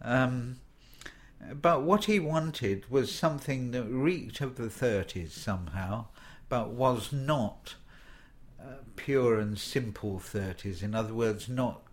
Um, 0.01 0.57
but 1.61 1.83
what 1.83 2.05
he 2.05 2.19
wanted 2.19 2.89
was 2.89 3.13
something 3.13 3.71
that 3.71 3.83
reeked 3.83 4.41
of 4.41 4.55
the 4.55 4.63
30s 4.63 5.31
somehow, 5.31 6.05
but 6.49 6.69
was 6.69 7.11
not 7.11 7.75
uh, 8.59 8.75
pure 8.95 9.39
and 9.39 9.57
simple 9.57 10.19
30s. 10.19 10.81
In 10.81 10.95
other 10.95 11.13
words, 11.13 11.47
not 11.47 11.83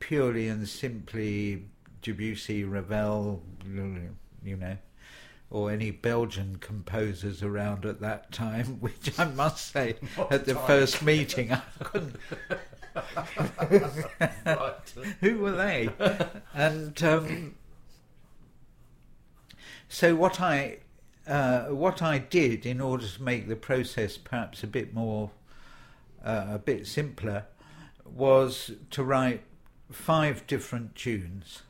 purely 0.00 0.48
and 0.48 0.68
simply 0.68 1.64
Debussy, 2.02 2.64
Ravel, 2.64 3.42
you 3.64 4.56
know, 4.56 4.76
or 5.50 5.70
any 5.70 5.90
Belgian 5.90 6.56
composers 6.56 7.42
around 7.42 7.84
at 7.84 8.00
that 8.00 8.32
time, 8.32 8.66
which 8.80 9.18
I 9.18 9.26
must 9.26 9.72
say, 9.72 9.96
at 10.30 10.46
the 10.46 10.54
first 10.54 11.02
meeting, 11.02 11.52
I 11.52 11.62
couldn't. 11.82 12.16
Who 15.20 15.38
were 15.38 15.52
they? 15.52 15.90
And 16.54 17.00
um, 17.04 17.54
so 19.92 20.14
what 20.14 20.40
I 20.40 20.78
uh, 21.26 21.64
what 21.64 22.00
I 22.00 22.18
did 22.18 22.64
in 22.64 22.80
order 22.80 23.06
to 23.06 23.22
make 23.22 23.48
the 23.48 23.56
process 23.56 24.16
perhaps 24.16 24.62
a 24.62 24.68
bit 24.68 24.94
more 24.94 25.32
uh, 26.24 26.46
a 26.50 26.58
bit 26.60 26.86
simpler 26.86 27.46
was 28.04 28.70
to 28.90 29.02
write 29.02 29.42
five 29.90 30.46
different 30.46 30.94
tunes. 30.94 31.62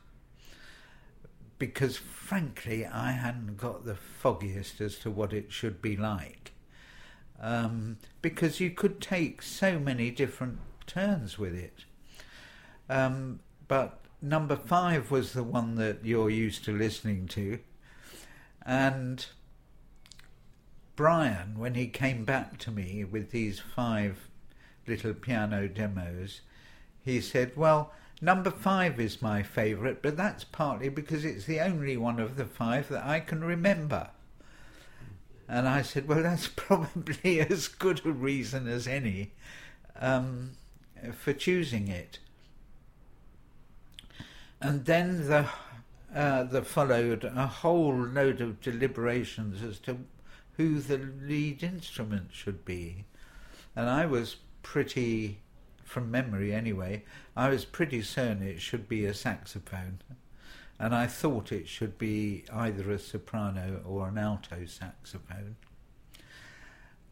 Because 1.57 1.97
frankly 1.97 2.85
I 2.85 3.13
hadn't 3.13 3.57
got 3.57 3.85
the 3.85 3.95
foggiest 3.95 4.81
as 4.81 4.97
to 4.99 5.09
what 5.09 5.33
it 5.33 5.51
should 5.51 5.81
be 5.81 5.97
like. 5.97 6.51
Um, 7.39 7.97
because 8.21 8.59
you 8.59 8.69
could 8.69 9.01
take 9.01 9.41
so 9.41 9.79
many 9.79 10.11
different 10.11 10.59
turns 10.85 11.39
with 11.39 11.55
it. 11.55 11.85
Um, 12.87 13.39
but 13.67 13.99
number 14.21 14.55
five 14.55 15.09
was 15.09 15.33
the 15.33 15.43
one 15.43 15.73
that 15.75 16.05
you're 16.05 16.29
used 16.29 16.63
to 16.65 16.77
listening 16.77 17.25
to 17.29 17.57
and 18.65 19.25
Brian, 20.95 21.57
when 21.57 21.75
he 21.75 21.87
came 21.87 22.25
back 22.25 22.57
to 22.59 22.71
me 22.71 23.03
with 23.03 23.31
these 23.31 23.59
five 23.59 24.29
little 24.85 25.13
piano 25.13 25.67
demos, 25.67 26.41
he 27.03 27.19
said, 27.21 27.53
Well, 27.55 27.91
number 28.21 28.51
five 28.51 28.99
is 28.99 29.21
my 29.21 29.41
favourite, 29.41 30.01
but 30.01 30.17
that's 30.17 30.43
partly 30.43 30.89
because 30.89 31.25
it's 31.25 31.45
the 31.45 31.59
only 31.59 31.97
one 31.97 32.19
of 32.19 32.35
the 32.35 32.45
five 32.45 32.89
that 32.89 33.03
I 33.03 33.19
can 33.19 33.43
remember. 33.43 34.09
And 35.47 35.67
I 35.67 35.81
said, 35.81 36.07
Well, 36.07 36.21
that's 36.21 36.47
probably 36.55 37.39
as 37.41 37.67
good 37.67 38.05
a 38.05 38.11
reason 38.11 38.67
as 38.67 38.87
any 38.87 39.31
um, 39.99 40.51
for 41.13 41.33
choosing 41.33 41.87
it. 41.87 42.19
And 44.61 44.85
then 44.85 45.27
the 45.27 45.47
uh, 46.13 46.43
there 46.43 46.61
followed 46.61 47.23
a 47.23 47.47
whole 47.47 47.95
load 47.95 48.41
of 48.41 48.61
deliberations 48.61 49.63
as 49.63 49.79
to 49.79 49.97
who 50.57 50.79
the 50.79 50.97
lead 50.97 51.63
instrument 51.63 52.29
should 52.33 52.65
be. 52.65 53.05
And 53.75 53.89
I 53.89 54.05
was 54.05 54.37
pretty, 54.61 55.39
from 55.83 56.11
memory 56.11 56.53
anyway, 56.53 57.03
I 57.35 57.49
was 57.49 57.63
pretty 57.65 58.01
certain 58.01 58.43
it 58.43 58.61
should 58.61 58.87
be 58.89 59.05
a 59.05 59.13
saxophone. 59.13 59.99
And 60.77 60.93
I 60.95 61.07
thought 61.07 61.51
it 61.51 61.67
should 61.67 61.97
be 61.97 62.43
either 62.51 62.91
a 62.91 62.99
soprano 62.99 63.81
or 63.85 64.07
an 64.07 64.17
alto 64.17 64.65
saxophone. 64.65 65.55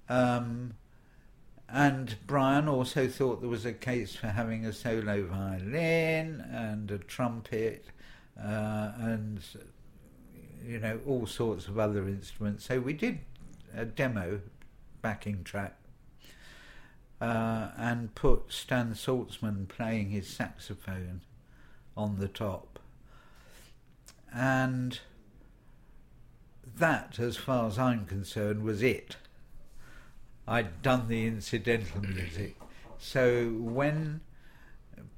Um, 0.09 0.73
and 1.71 2.17
Brian 2.25 2.67
also 2.67 3.07
thought 3.07 3.41
there 3.41 3.49
was 3.49 3.65
a 3.65 3.73
case 3.73 4.15
for 4.15 4.27
having 4.27 4.65
a 4.65 4.73
solo 4.73 5.23
violin 5.25 6.43
and 6.51 6.89
a 6.89 6.97
trumpet 6.97 7.85
uh, 8.43 8.91
and 8.97 9.41
you 10.65 10.80
know 10.80 10.99
all 11.06 11.25
sorts 11.25 11.67
of 11.67 11.80
other 11.80 12.08
instruments. 12.08 12.65
So 12.65 12.80
we 12.80 12.93
did 12.93 13.19
a 13.75 13.86
demo 13.86 14.41
backing 15.02 15.43
track 15.43 15.78
uh, 17.21 17.69
and 17.78 18.13
put 18.15 18.52
Stan 18.52 18.93
Sulzmann 18.93 19.67
playing 19.67 20.10
his 20.10 20.28
saxophone 20.28 21.21
on 21.95 22.19
the 22.19 22.28
top, 22.28 22.80
and 24.34 24.99
that, 26.78 27.19
as 27.19 27.36
far 27.36 27.67
as 27.67 27.78
I'm 27.78 28.06
concerned, 28.06 28.63
was 28.63 28.82
it. 28.82 29.17
I'd 30.47 30.82
done 30.82 31.08
the 31.08 31.28
incidental 31.28 32.02
music, 32.02 32.56
so 32.97 33.49
when 33.49 34.21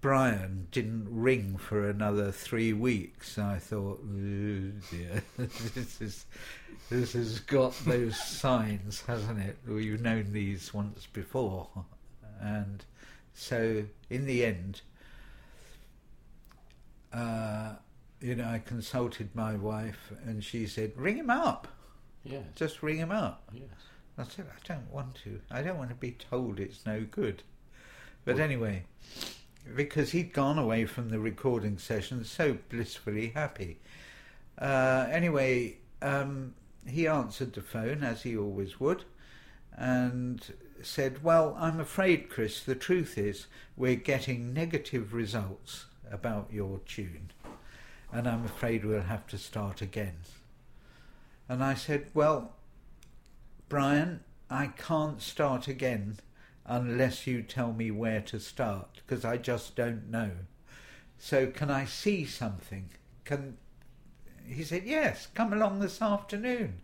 Brian 0.01 0.67
didn't 0.71 1.07
ring 1.07 1.57
for 1.57 1.87
another 1.87 2.31
three 2.31 2.73
weeks. 2.73 3.37
I 3.37 3.59
thought, 3.59 3.99
"Oh, 4.03 4.71
dear, 4.89 5.23
this 5.37 6.01
is 6.01 6.25
this 6.89 7.13
has 7.13 7.39
got 7.39 7.73
those 7.85 8.19
signs, 8.19 9.01
hasn't 9.01 9.39
it? 9.39 9.57
We've 9.67 10.01
known 10.01 10.33
these 10.33 10.73
once 10.73 11.05
before, 11.05 11.69
and 12.41 12.83
so 13.35 13.85
in 14.09 14.25
the 14.25 14.43
end, 14.43 14.81
uh, 17.13 17.73
you 18.19 18.33
know, 18.33 18.45
I 18.45 18.57
consulted 18.57 19.29
my 19.35 19.55
wife, 19.55 20.11
and 20.25 20.43
she 20.43 20.65
said, 20.65 20.93
"Ring 20.95 21.17
him 21.17 21.29
up. 21.29 21.67
Yes. 22.23 22.43
Just 22.55 22.81
ring 22.81 22.97
him 22.97 23.11
up." 23.11 23.43
Yes. 23.53 23.69
I 24.17 24.23
said, 24.23 24.47
"I 24.49 24.67
don't 24.67 24.91
want 24.91 25.13
to. 25.23 25.39
I 25.51 25.61
don't 25.61 25.77
want 25.77 25.91
to 25.91 25.95
be 25.95 26.11
told 26.11 26.59
it's 26.59 26.87
no 26.87 27.01
good." 27.01 27.43
But 28.25 28.39
anyway 28.39 28.85
because 29.75 30.11
he'd 30.11 30.33
gone 30.33 30.57
away 30.57 30.85
from 30.85 31.09
the 31.09 31.19
recording 31.19 31.77
session 31.77 32.23
so 32.23 32.57
blissfully 32.69 33.29
happy. 33.29 33.79
Uh, 34.57 35.07
anyway, 35.11 35.77
um, 36.01 36.53
he 36.87 37.07
answered 37.07 37.53
the 37.53 37.61
phone 37.61 38.03
as 38.03 38.23
he 38.23 38.37
always 38.37 38.79
would 38.79 39.03
and 39.75 40.53
said, 40.81 41.23
Well, 41.23 41.55
I'm 41.59 41.79
afraid, 41.79 42.29
Chris, 42.29 42.63
the 42.63 42.75
truth 42.75 43.17
is 43.17 43.47
we're 43.77 43.95
getting 43.95 44.53
negative 44.53 45.13
results 45.13 45.85
about 46.11 46.49
your 46.51 46.79
tune, 46.85 47.31
and 48.11 48.27
I'm 48.27 48.45
afraid 48.45 48.83
we'll 48.83 49.01
have 49.01 49.27
to 49.27 49.37
start 49.37 49.81
again. 49.81 50.17
And 51.47 51.63
I 51.63 51.73
said, 51.73 52.07
Well, 52.13 52.53
Brian, 53.69 54.21
I 54.49 54.67
can't 54.67 55.21
start 55.21 55.67
again 55.67 56.17
unless 56.71 57.27
you 57.27 57.41
tell 57.41 57.73
me 57.73 57.91
where 57.91 58.21
to 58.21 58.39
start 58.39 59.01
because 59.05 59.25
I 59.25 59.35
just 59.35 59.75
don't 59.75 60.09
know. 60.09 60.31
So 61.17 61.47
can 61.47 61.69
I 61.69 61.83
see 61.83 62.25
something? 62.25 62.89
Can 63.25 63.57
he 64.47 64.63
said 64.63 64.83
yes, 64.85 65.27
come 65.35 65.51
along 65.51 65.79
this 65.79 66.01
afternoon. 66.01 66.79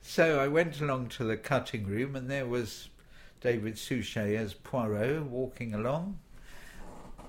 So 0.00 0.38
I 0.38 0.46
went 0.46 0.80
along 0.80 1.08
to 1.10 1.24
the 1.24 1.36
cutting 1.36 1.84
room 1.84 2.14
and 2.14 2.30
there 2.30 2.46
was 2.46 2.90
David 3.40 3.76
Suchet 3.76 4.36
as 4.36 4.54
Poirot 4.54 5.24
walking 5.24 5.74
along, 5.74 6.20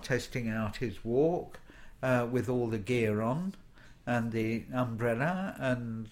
testing 0.03 0.47
out 0.47 0.77
his 0.77 1.03
walk 1.03 1.59
uh, 2.03 2.27
with 2.29 2.47
all 2.47 2.67
the 2.67 2.77
gear 2.77 3.23
on 3.23 3.55
and 4.05 4.31
the 4.31 4.65
umbrella 4.71 5.55
and 5.57 6.09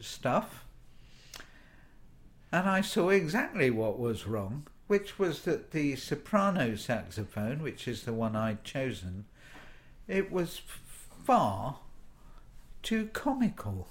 stuff. 0.00 0.64
And 2.50 2.68
I 2.68 2.80
saw 2.80 3.10
exactly 3.10 3.70
what 3.70 3.96
was 3.96 4.26
wrong 4.26 4.66
which 4.90 5.20
was 5.20 5.42
that 5.42 5.70
the 5.70 5.94
soprano 5.94 6.74
saxophone, 6.74 7.62
which 7.62 7.86
is 7.86 8.02
the 8.02 8.12
one 8.12 8.34
I'd 8.34 8.64
chosen, 8.64 9.24
it 10.08 10.32
was 10.32 10.62
far 11.24 11.78
too 12.82 13.08
comical. 13.12 13.86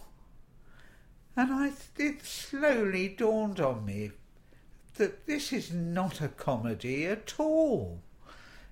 And 1.37 1.53
I, 1.53 1.71
it 1.97 2.25
slowly 2.25 3.07
dawned 3.07 3.61
on 3.61 3.85
me 3.85 4.11
that 4.95 5.25
this 5.25 5.53
is 5.53 5.71
not 5.71 6.19
a 6.19 6.27
comedy 6.27 7.05
at 7.05 7.33
all. 7.39 8.01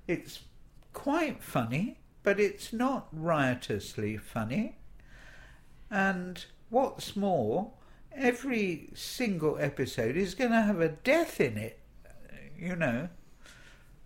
It's 0.06 0.40
quite 0.92 1.42
funny, 1.42 1.98
but 2.24 2.42
it's 2.42 2.74
not 2.74 3.08
riotously 3.14 4.18
funny. 4.18 4.76
And 5.90 6.44
what's 6.70 7.16
more, 7.16 7.72
every 8.14 8.90
single 8.96 9.58
episode 9.62 10.18
is 10.18 10.36
going 10.36 10.52
to 10.52 10.62
have 10.62 10.82
a 10.82 10.90
death 10.90 11.40
in 11.40 11.58
it 11.58 11.77
you 12.58 12.76
know. 12.76 13.10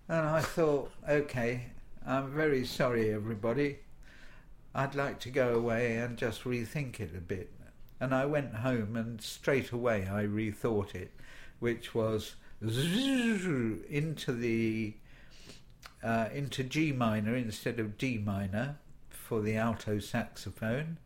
And 0.08 0.28
I 0.28 0.42
thought, 0.42 0.92
okay, 1.08 1.68
I'm 2.06 2.32
very 2.32 2.66
sorry, 2.66 3.14
everybody. 3.14 3.80
I'd 4.74 4.96
like 4.96 5.20
to 5.22 5.30
go 5.30 5.54
away 5.56 5.98
and 5.98 6.18
just 6.18 6.44
rethink 6.44 7.00
it 7.00 7.12
a 7.16 7.22
bit. 7.22 7.52
And 8.00 8.14
I 8.16 8.26
went 8.26 8.56
home 8.56 8.96
and 8.96 9.22
straight 9.22 9.72
away 9.72 10.08
I 10.10 10.24
rethought 10.24 10.96
it, 10.96 11.12
which 11.60 11.94
was 11.94 12.36
into 12.62 14.32
the 14.32 14.96
uh, 16.04 16.30
into 16.34 16.64
G 16.64 16.92
minor 16.92 17.36
instead 17.36 17.80
of 17.80 17.98
D 17.98 18.18
minor 18.18 18.78
for 19.10 19.42
the 19.42 19.56
alto 19.56 20.00
saxophone. 20.00 20.98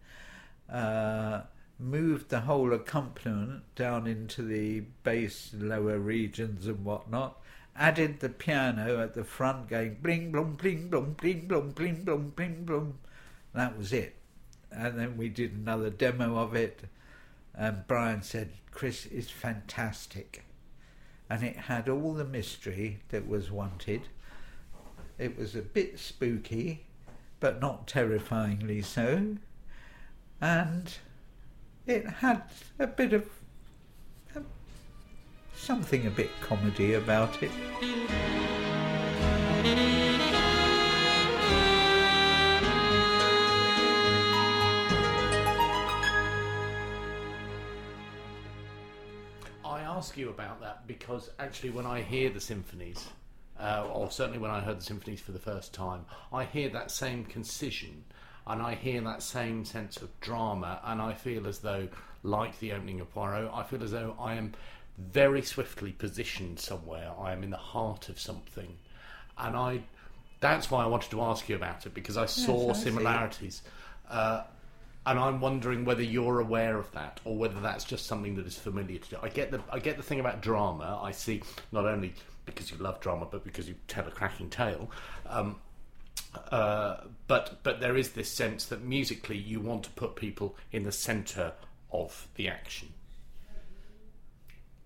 Uh, 0.72 1.42
moved 1.80 2.30
the 2.30 2.42
whole 2.42 2.74
accompaniment 2.74 3.64
down 3.76 4.08
into 4.08 4.42
the 4.42 4.82
bass 5.04 5.52
lower 5.54 6.00
regions 6.00 6.68
and 6.68 6.86
whatnot, 6.86 7.42
added 7.76 8.20
the 8.20 8.30
piano 8.30 9.02
at 9.02 9.16
the 9.16 9.24
front 9.24 9.68
going 9.68 9.96
bling 9.96 10.32
blum 10.32 10.56
bling 10.56 10.88
blum 10.90 11.14
bling 11.14 11.48
blum 11.48 11.72
bling 11.72 12.04
blum 12.04 12.30
bling 12.30 12.64
blum. 12.66 12.98
That 13.54 13.78
was 13.78 13.92
it. 13.92 14.16
And 14.72 14.98
then 14.98 15.18
we 15.18 15.30
did 15.30 15.54
another 15.54 15.90
demo 15.90 16.38
of 16.38 16.56
it, 16.56 16.82
and 17.54 17.88
Brian 17.88 18.22
said, 18.22 18.52
"Chris 18.72 19.06
is 19.06 19.30
fantastic," 19.30 20.44
and 21.30 21.44
it 21.44 21.56
had 21.56 21.88
all 21.88 22.14
the 22.14 22.26
mystery 22.26 23.00
that 23.10 23.28
was 23.28 23.52
wanted. 23.52 24.02
It 25.18 25.38
was 25.38 25.56
a 25.56 25.62
bit 25.62 25.98
spooky, 25.98 26.86
but 27.40 27.62
not 27.62 27.88
terrifyingly 27.88 28.82
so, 28.82 29.38
and 30.42 30.98
it 31.88 32.06
had 32.08 32.44
a 32.80 32.88
bit 32.88 33.14
of 33.14 33.30
something 35.56 36.06
a 36.06 36.10
bit 36.10 36.30
comedy 36.42 36.94
about 36.94 37.42
it. 37.42 37.52
I 49.64 49.82
ask 49.82 50.18
you 50.18 50.30
about 50.30 50.62
that 50.62 50.86
because 50.88 51.30
actually, 51.40 51.72
when 51.72 51.86
I 51.86 52.02
hear 52.02 52.30
the 52.30 52.40
symphonies, 52.40 53.08
uh, 53.60 53.88
or 53.92 54.12
certainly 54.12 54.40
when 54.40 54.52
I 54.52 54.60
heard 54.60 54.80
the 54.80 54.84
symphonies 54.84 55.22
for 55.22 55.32
the 55.32 55.40
first 55.40 55.74
time, 55.74 56.06
I 56.32 56.44
hear 56.44 56.70
that 56.70 56.92
same 56.92 57.26
concision 57.26 58.04
and 58.48 58.62
I 58.62 58.76
hear 58.76 59.02
that 59.02 59.24
same 59.24 59.66
sense 59.66 59.98
of 59.98 60.20
drama, 60.20 60.80
and 60.84 61.02
I 61.02 61.14
feel 61.14 61.48
as 61.48 61.60
though, 61.60 61.88
like 62.24 62.60
the 62.60 62.74
opening 62.74 63.00
of 63.00 63.14
Poirot, 63.14 63.52
I 63.54 63.64
feel 63.64 63.84
as 63.84 63.92
though 63.92 64.16
I 64.20 64.36
am 64.36 64.54
very 64.98 65.42
swiftly 65.42 65.92
positioned 65.92 66.60
somewhere. 66.60 67.12
I 67.20 67.34
am 67.34 67.44
in 67.44 67.50
the 67.50 67.58
heart 67.58 68.10
of 68.10 68.20
something, 68.20 68.78
and 69.38 69.56
I. 69.56 69.82
That's 70.42 70.70
why 70.70 70.84
I 70.84 70.88
wanted 70.88 71.10
to 71.12 71.22
ask 71.22 71.50
you 71.50 71.56
about 71.56 71.86
it 71.86 71.94
because 71.94 72.18
I 72.18 72.26
saw 72.28 72.70
I 72.70 72.74
similarities. 72.74 73.64
Uh, 74.08 74.44
and 75.08 75.20
I'm 75.20 75.40
wondering 75.40 75.86
whether 75.86 76.04
you're 76.04 76.40
aware 76.40 76.78
of 76.78 76.92
that, 76.92 77.20
or 77.26 77.38
whether 77.38 77.60
that's 77.60 77.84
just 77.84 78.06
something 78.06 78.36
that 78.36 78.46
is 78.46 78.58
familiar 78.58 79.00
to 79.00 79.12
you. 79.12 79.18
I 79.22 79.30
get 79.30 79.52
the 79.52 79.62
I 79.72 79.80
get 79.80 79.98
the 79.98 80.04
thing 80.04 80.20
about 80.20 80.42
drama. 80.42 81.00
I 81.02 81.12
see 81.12 81.42
not 81.72 81.86
only 81.86 82.14
because 82.46 82.72
you 82.72 82.78
love 82.78 83.00
drama, 83.00 83.28
but 83.30 83.44
because 83.44 83.68
you 83.68 83.76
tell 83.88 84.08
a 84.08 84.12
cracking 84.12 84.50
tale. 84.50 84.90
Um, 85.28 85.56
uh, 86.52 87.04
but 87.28 87.60
but 87.64 87.80
there 87.80 87.98
is 87.98 88.12
this 88.12 88.32
sense 88.32 88.66
that 88.66 88.82
musically 88.82 89.38
you 89.38 89.60
want 89.60 89.84
to 89.84 89.90
put 89.92 90.16
people 90.16 90.56
in 90.72 90.84
the 90.84 90.92
centre 90.92 91.54
of 91.92 92.28
the 92.36 92.48
action. 92.48 92.94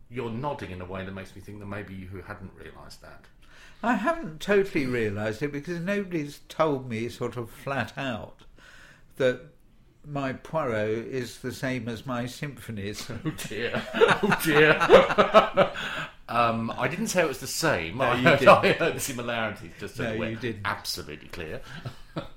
You're 0.10 0.32
nodding 0.32 0.72
in 0.72 0.82
a 0.82 0.86
way 0.86 1.06
that 1.06 1.14
makes 1.14 1.36
me 1.36 1.42
think 1.42 1.60
that 1.60 1.68
maybe 1.68 1.94
you 1.94 2.24
hadn't 2.26 2.52
realised 2.58 3.02
that. 3.02 3.26
I 3.82 3.94
haven't 3.94 4.42
totally 4.42 4.86
realised 4.86 5.42
it 5.42 5.52
because 5.52 5.80
nobody's 5.80 6.40
told 6.50 6.90
me 6.90 7.08
sort 7.10 7.38
of 7.38 7.50
flat 7.50 7.98
out 7.98 8.42
that 9.18 9.42
my 10.06 10.34
Poirot 10.34 11.08
is 11.08 11.40
the 11.40 11.52
same 11.52 11.88
as 11.88 12.06
my 12.06 12.26
symphonies. 12.26 13.10
Oh 13.26 13.32
dear. 13.48 13.84
Oh 13.94 14.40
dear. 14.44 15.72
um, 16.30 16.72
I 16.78 16.88
didn't 16.88 17.08
say 17.08 17.22
it 17.22 17.28
was 17.28 17.39
the 17.39 17.48
same. 17.48 17.98
No, 17.98 18.04
I, 18.12 18.22
didn't. 18.38 18.48
I 18.48 18.72
heard 18.74 18.96
the 18.96 19.00
similarities 19.00 19.72
just 19.80 19.96
so 19.96 20.04
No, 20.04 20.18
we're 20.18 20.30
you 20.32 20.36
didn't. 20.38 20.62
absolutely 20.65 21.28
clear. 21.30 21.62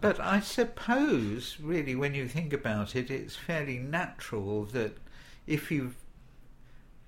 But 0.00 0.20
I 0.20 0.38
suppose, 0.38 1.57
really, 1.61 1.96
when 1.96 2.14
you 2.14 2.28
think 2.28 2.52
about 2.52 2.94
it, 2.94 3.11
it's 3.11 3.35
fairly 3.35 3.78
natural 3.78 4.64
that 4.66 4.96
if 5.46 5.72
you 5.72 5.94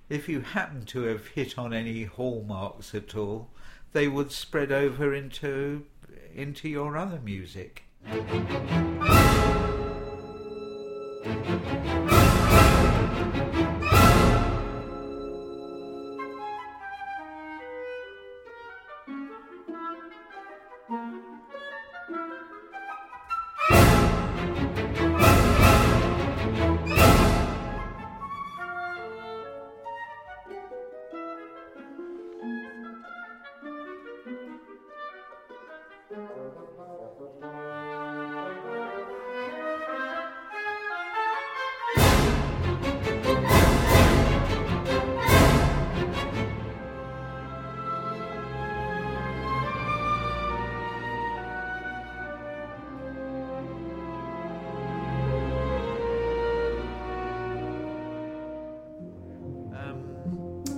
if 0.09 0.27
you 0.27 0.41
happen 0.41 0.85
to 0.87 1.03
have 1.03 1.27
hit 1.27 1.57
on 1.57 1.73
any 1.73 2.03
hallmarks 2.03 2.93
at 2.93 3.15
all, 3.15 3.49
they 3.93 4.09
would 4.09 4.31
spread 4.31 4.71
over 4.73 5.13
into 5.13 5.85
into 6.35 6.67
your 6.67 6.97
other 6.97 7.19
music. 7.23 7.83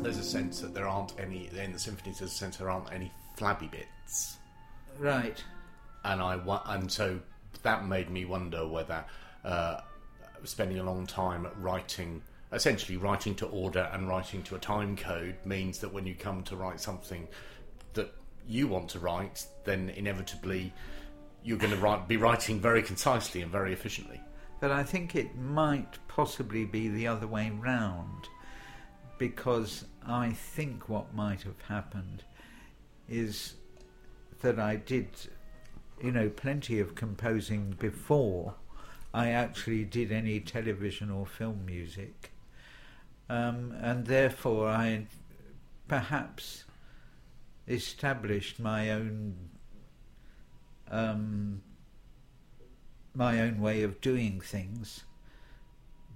There's 0.08 0.20
a 0.20 0.24
sense 0.24 0.62
that 0.62 0.74
there 0.74 0.88
aren't 0.88 1.20
any 1.20 1.50
in 1.54 1.74
the 1.74 1.78
symphonies. 1.78 2.20
There's 2.20 2.32
a 2.32 2.34
sense 2.34 2.56
there 2.56 2.70
aren't 2.70 2.94
any 2.94 3.12
flabby 3.36 3.68
bits, 3.68 4.38
right. 4.98 5.44
and 6.06 6.22
I 6.22 6.38
wa- 6.38 6.64
and 6.66 6.90
so 6.90 7.20
that 7.64 7.86
made 7.86 8.10
me 8.10 8.24
wonder 8.24 8.66
whether 8.66 9.04
uh, 9.44 9.82
spending 10.46 10.80
a 10.80 10.84
long 10.86 11.06
time 11.08 11.46
writing, 11.58 12.22
essentially 12.54 12.96
writing 12.96 13.36
to 13.36 13.48
order 13.48 13.90
and 13.92 14.08
writing 14.08 14.44
to 14.44 14.56
a 14.56 14.60
time 14.60 14.96
code, 14.96 15.36
means 15.44 15.80
that 15.80 15.92
when 15.92 16.08
you 16.08 16.16
come 16.16 16.42
to 16.44 16.56
write 16.56 16.80
something 16.80 17.28
that 17.94 18.14
you 18.48 18.70
want 18.70 18.88
to 18.92 19.00
write, 19.00 19.46
then 19.66 19.90
inevitably 19.90 20.74
you're 21.44 21.58
going 21.58 21.74
to 21.74 21.80
write, 21.80 22.08
be 22.08 22.16
writing 22.16 22.62
very 22.62 22.82
concisely 22.82 23.42
and 23.42 23.52
very 23.52 23.74
efficiently. 23.74 24.22
But 24.62 24.72
I 24.72 24.84
think 24.84 25.16
it 25.16 25.36
might 25.36 25.98
possibly 26.08 26.64
be 26.64 26.88
the 26.88 27.08
other 27.08 27.28
way 27.28 27.50
round 27.50 28.30
because 29.18 29.86
I 30.06 30.32
think 30.32 30.90
what 30.90 31.14
might 31.14 31.44
have 31.44 31.62
happened 31.68 32.24
is 33.10 33.56
that 34.42 34.60
I 34.60 34.76
did, 34.76 35.08
you 36.02 36.12
know, 36.12 36.30
plenty 36.30 36.80
of 36.80 36.96
composing 36.96 37.72
before 37.80 38.56
I 39.14 39.30
actually 39.30 39.84
did 39.84 40.12
any 40.12 40.40
television 40.40 41.10
or 41.10 41.26
film 41.26 41.66
music. 41.66 42.32
Um, 43.30 43.74
and 43.82 44.06
therefore 44.06 44.70
I 44.70 45.08
perhaps 45.88 46.64
established 47.68 48.60
my 48.60 48.92
own 48.92 49.36
um, 50.90 51.62
my 53.14 53.42
own 53.42 53.60
way 53.60 53.84
of 53.84 54.00
doing 54.00 54.40
things 54.40 55.04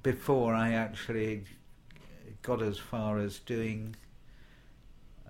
before 0.03 0.53
I 0.53 0.73
actually 0.73 1.43
got 2.41 2.61
as 2.61 2.77
far 2.77 3.17
as 3.19 3.39
doing 3.39 3.95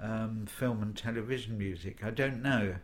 um, 0.02 0.46
film 0.48 0.82
and 0.82 0.96
television 0.96 1.58
music. 1.58 2.04
I 2.04 2.10
don't 2.12 2.42
know. 2.42 2.76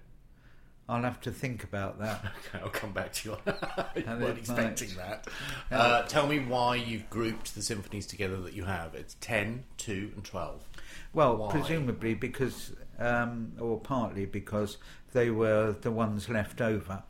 I'll 0.89 1.03
have 1.03 1.19
to 1.21 1.31
think 1.31 1.63
about 1.63 1.99
that. 1.99 2.23
Okay, 2.47 2.63
I'll 2.63 2.69
come 2.69 2.93
back 2.93 3.11
to 3.13 3.29
you. 3.31 3.37
you 3.95 4.03
And 4.07 4.21
weren't 4.21 4.37
expecting 4.37 4.89
that. 4.95 5.27
Uh, 5.69 6.03
tell 6.03 6.27
me 6.27 6.39
why 6.39 6.75
you've 6.77 7.09
grouped 7.09 7.55
the 7.55 7.61
symphonies 7.61 8.05
together 8.05 8.37
that 8.41 8.53
you 8.53 8.63
have. 8.63 8.95
It's 8.95 9.17
10, 9.19 9.65
2, 9.77 10.11
and 10.15 10.23
12. 10.23 10.63
Well, 11.13 11.35
Why? 11.37 11.51
presumably 11.51 12.13
because, 12.13 12.71
um, 12.99 13.53
or 13.59 13.79
partly 13.79 14.25
because 14.25 14.77
they 15.11 15.29
were 15.29 15.73
the 15.81 15.91
ones 15.91 16.29
left 16.29 16.61
over 16.61 17.03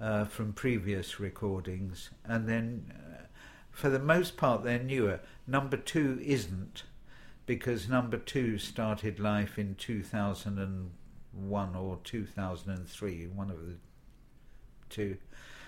uh, 0.00 0.24
from 0.24 0.52
previous 0.52 1.20
recordings, 1.20 2.10
and 2.24 2.48
then 2.48 2.92
uh, 2.92 3.22
for 3.70 3.90
the 3.90 3.98
most 4.00 4.36
part 4.36 4.64
they're 4.64 4.78
newer. 4.82 5.20
Number 5.46 5.76
two 5.76 6.20
isn't, 6.24 6.84
because 7.46 7.88
number 7.88 8.16
two 8.16 8.58
started 8.58 9.18
life 9.18 9.58
in 9.58 9.74
2001 9.74 11.76
or 11.76 11.98
2003, 12.04 13.26
one 13.26 13.50
of 13.50 13.66
the 13.66 13.74
two. 14.88 15.16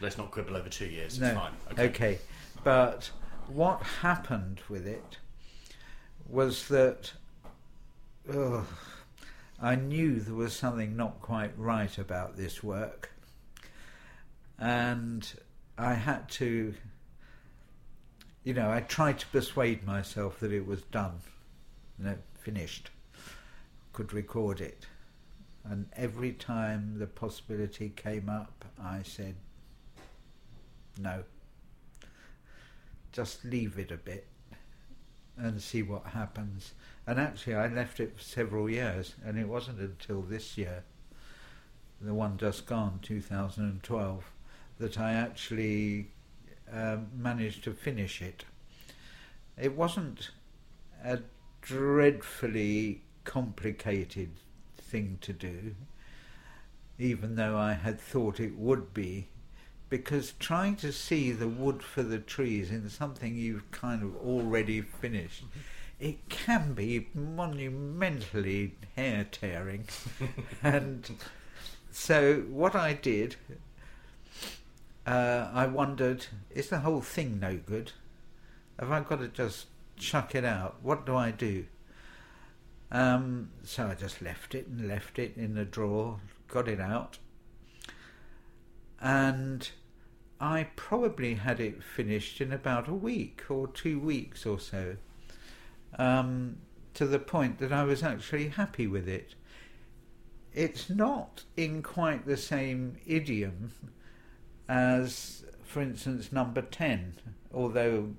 Let's 0.01 0.17
not 0.19 0.31
quibble 0.31 0.57
over 0.57 0.69
two 0.69 0.87
years. 0.87 1.15
It's 1.15 1.21
No. 1.21 1.35
fine. 1.35 1.53
Okay. 1.79 2.19
But 2.63 3.11
what 3.49 3.83
happened 3.83 4.61
with 4.69 4.87
it 4.87 5.19
was 6.27 6.69
that 6.69 7.13
ugh, 8.33 8.67
I 9.61 9.75
knew 9.77 10.21
there 10.21 10.35
was 10.35 10.55
something 10.55 10.97
not 10.97 11.21
quite 11.21 11.57
right 11.59 11.97
about 11.99 12.37
this 12.37 12.63
work. 12.63 13.11
And 14.59 15.31
I 15.77 15.95
had 15.95 16.29
to, 16.31 16.75
you 18.45 18.53
know, 18.53 18.71
I 18.71 18.81
tried 18.81 19.19
to 19.21 19.27
persuade 19.29 19.87
myself 19.87 20.39
that 20.41 20.53
it 20.53 20.67
was 20.67 20.83
done, 20.83 21.21
you 21.99 22.05
know, 22.05 22.17
finished. 22.39 22.91
could 23.95 24.13
record 24.13 24.61
it. 24.61 24.87
And 25.65 25.87
every 25.97 26.33
time 26.33 26.99
the 26.99 27.07
possibility 27.07 27.89
came 27.97 28.29
up, 28.29 28.67
I 28.83 29.03
said, 29.03 29.35
no. 31.01 31.25
Just 33.13 33.45
leave 33.45 33.79
it 33.79 33.91
a 33.91 33.97
bit 33.97 34.27
and 35.39 35.61
see 35.63 35.83
what 35.83 36.05
happens. 36.07 36.75
And 37.07 37.19
actually, 37.19 37.55
I 37.55 37.69
left 37.69 37.99
it 37.99 38.17
for 38.17 38.23
several 38.23 38.69
years, 38.69 39.15
and 39.25 39.39
it 39.39 39.49
wasn't 39.49 39.81
until 39.81 40.21
this 40.21 40.59
year, 40.59 40.85
the 42.01 42.13
one 42.13 42.37
just 42.37 42.67
gone, 42.67 42.99
2012, 43.03 44.25
that 44.79 44.99
I 44.99 45.13
actually 45.13 46.09
um, 46.73 47.09
managed 47.17 47.65
to 47.65 47.73
finish 47.73 48.23
it. 48.23 48.45
It 49.61 49.77
wasn't 49.77 50.31
a 51.05 51.21
dreadfully 51.63 53.03
complicated 53.25 54.31
thing 54.77 55.19
to 55.23 55.33
do, 55.33 55.75
even 56.99 57.37
though 57.37 57.57
I 57.57 57.75
had 57.75 58.01
thought 58.01 58.41
it 58.41 58.57
would 58.57 58.93
be, 58.93 59.29
because 59.89 60.35
trying 60.39 60.77
to 60.77 60.93
see 60.93 61.33
the 61.33 61.49
wood 61.49 61.83
for 61.83 62.03
the 62.03 62.19
trees 62.19 62.71
in 62.71 62.89
something 62.91 63.37
you've 63.37 63.71
kind 63.71 64.03
of 64.03 64.17
already 64.17 64.81
finished, 64.81 65.45
it 66.01 66.29
can 66.29 66.75
be 66.75 67.09
monumentally 67.15 68.75
hair 68.97 69.27
tearing. 69.31 69.87
and 70.63 71.11
so 71.91 72.41
what 72.49 72.75
I 72.75 72.93
did, 72.93 73.37
uh, 75.07 75.51
I 75.53 75.67
wondered, 75.67 76.27
is 76.51 76.69
the 76.69 76.81
whole 76.81 77.01
thing 77.01 77.39
no 77.41 77.57
good? 77.57 77.93
Have 78.79 78.91
I 78.91 79.01
got 79.01 79.21
to 79.21 79.29
just 79.29 79.67
chuck 79.97 80.35
it 80.35 80.45
out? 80.45 80.77
What 80.83 81.07
do 81.07 81.15
I 81.15 81.31
do? 81.31 81.67
Um, 82.91 83.51
so 83.65 83.89
I 83.89 83.95
just 83.95 84.23
left 84.23 84.55
it 84.55 84.67
and 84.67 84.87
left 84.89 85.19
it 85.19 85.37
in 85.37 85.55
the 85.55 85.65
drawer, 85.65 86.21
got 86.49 86.69
it 86.69 86.81
out, 86.81 87.19
and 89.01 89.69
I 90.41 90.69
probably 90.77 91.35
had 91.35 91.61
it 91.61 91.83
finished 91.83 92.41
in 92.41 92.53
about 92.53 92.89
a 92.89 92.95
week 92.95 93.43
or 93.49 93.67
two 93.67 93.99
weeks 93.99 94.47
or 94.47 94.61
so, 94.61 94.97
um, 95.99 96.59
to 96.95 97.07
the 97.07 97.19
point 97.19 97.59
that 97.59 97.73
I 97.73 97.83
was 97.83 98.03
actually 98.03 98.49
happy 98.49 98.87
with 98.87 99.09
it. 99.09 99.35
It's 100.53 100.89
not 100.89 101.43
in 101.57 101.83
quite 101.83 102.27
the 102.27 102.37
same 102.37 102.97
idiom 103.07 103.73
as, 104.69 105.45
for 105.65 105.83
instance, 105.83 106.33
number 106.33 106.63
10, 106.63 107.15
although 107.53 108.11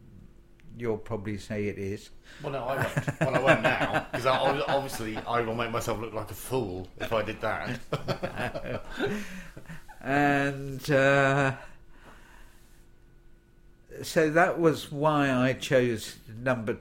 you'll 0.78 0.98
probably 0.98 1.38
say 1.38 1.68
it 1.68 1.78
is. 1.78 2.10
Well, 2.44 2.54
no, 2.54 2.64
I 2.66 2.76
won't. 2.76 3.22
well, 3.22 3.36
I 3.36 3.40
won't 3.40 3.62
now 3.62 4.08
because 4.12 4.26
obviously 4.26 5.18
I 5.18 5.42
will 5.42 5.56
make 5.56 5.72
myself 5.72 6.00
look 6.00 6.14
like 6.14 6.32
a 6.32 6.36
fool 6.36 6.88
if 7.00 7.14
I 7.14 7.24
did 7.24 7.40
that. 7.42 7.80
and 10.02 10.92
uh, 10.92 11.54
so 14.04 14.30
that 14.30 14.60
was 14.60 14.92
why 14.92 15.32
I 15.32 15.54
chose 15.54 16.18
number 16.38 16.78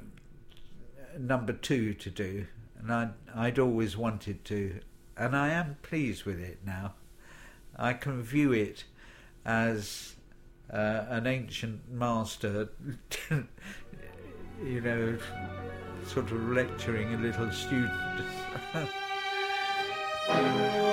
number 1.18 1.52
two 1.52 1.94
to 1.94 2.10
do, 2.10 2.46
and 2.78 2.92
I 2.92 3.10
I'd 3.34 3.58
always 3.58 3.96
wanted 3.96 4.44
to, 4.46 4.80
and 5.16 5.36
I 5.36 5.50
am 5.50 5.76
pleased 5.82 6.24
with 6.24 6.40
it 6.40 6.58
now. 6.66 6.94
I 7.76 7.92
can 7.92 8.22
view 8.22 8.52
it 8.52 8.84
as 9.44 10.16
uh, 10.72 11.04
an 11.08 11.26
ancient 11.26 11.90
master, 11.90 12.68
you 14.64 14.80
know, 14.80 15.18
sort 16.06 16.30
of 16.30 16.48
lecturing 16.50 17.14
a 17.14 17.18
little 17.18 17.50
student. 17.50 17.92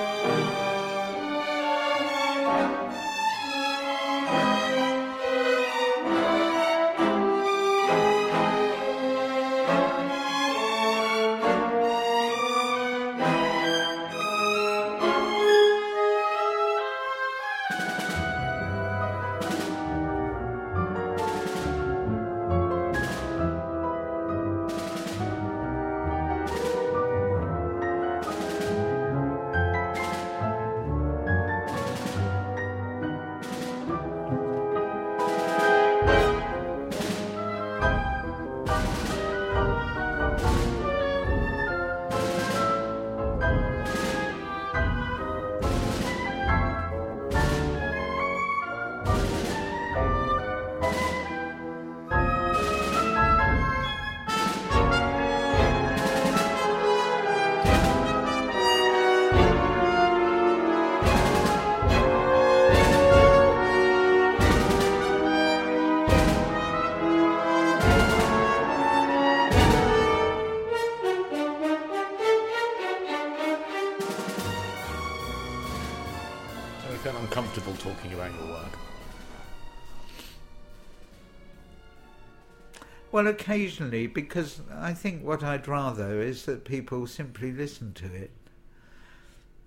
feel 77.51 77.63
uncomfortable 77.63 77.93
talking 77.93 78.13
about 78.13 78.33
your 78.33 78.49
work. 78.49 78.77
Well, 83.11 83.27
occasionally, 83.27 84.07
because 84.07 84.61
I 84.73 84.93
think 84.93 85.23
what 85.23 85.43
I'd 85.43 85.67
rather 85.67 86.21
is 86.21 86.45
that 86.45 86.63
people 86.63 87.07
simply 87.07 87.51
listen 87.51 87.93
to 87.93 88.05
it. 88.05 88.31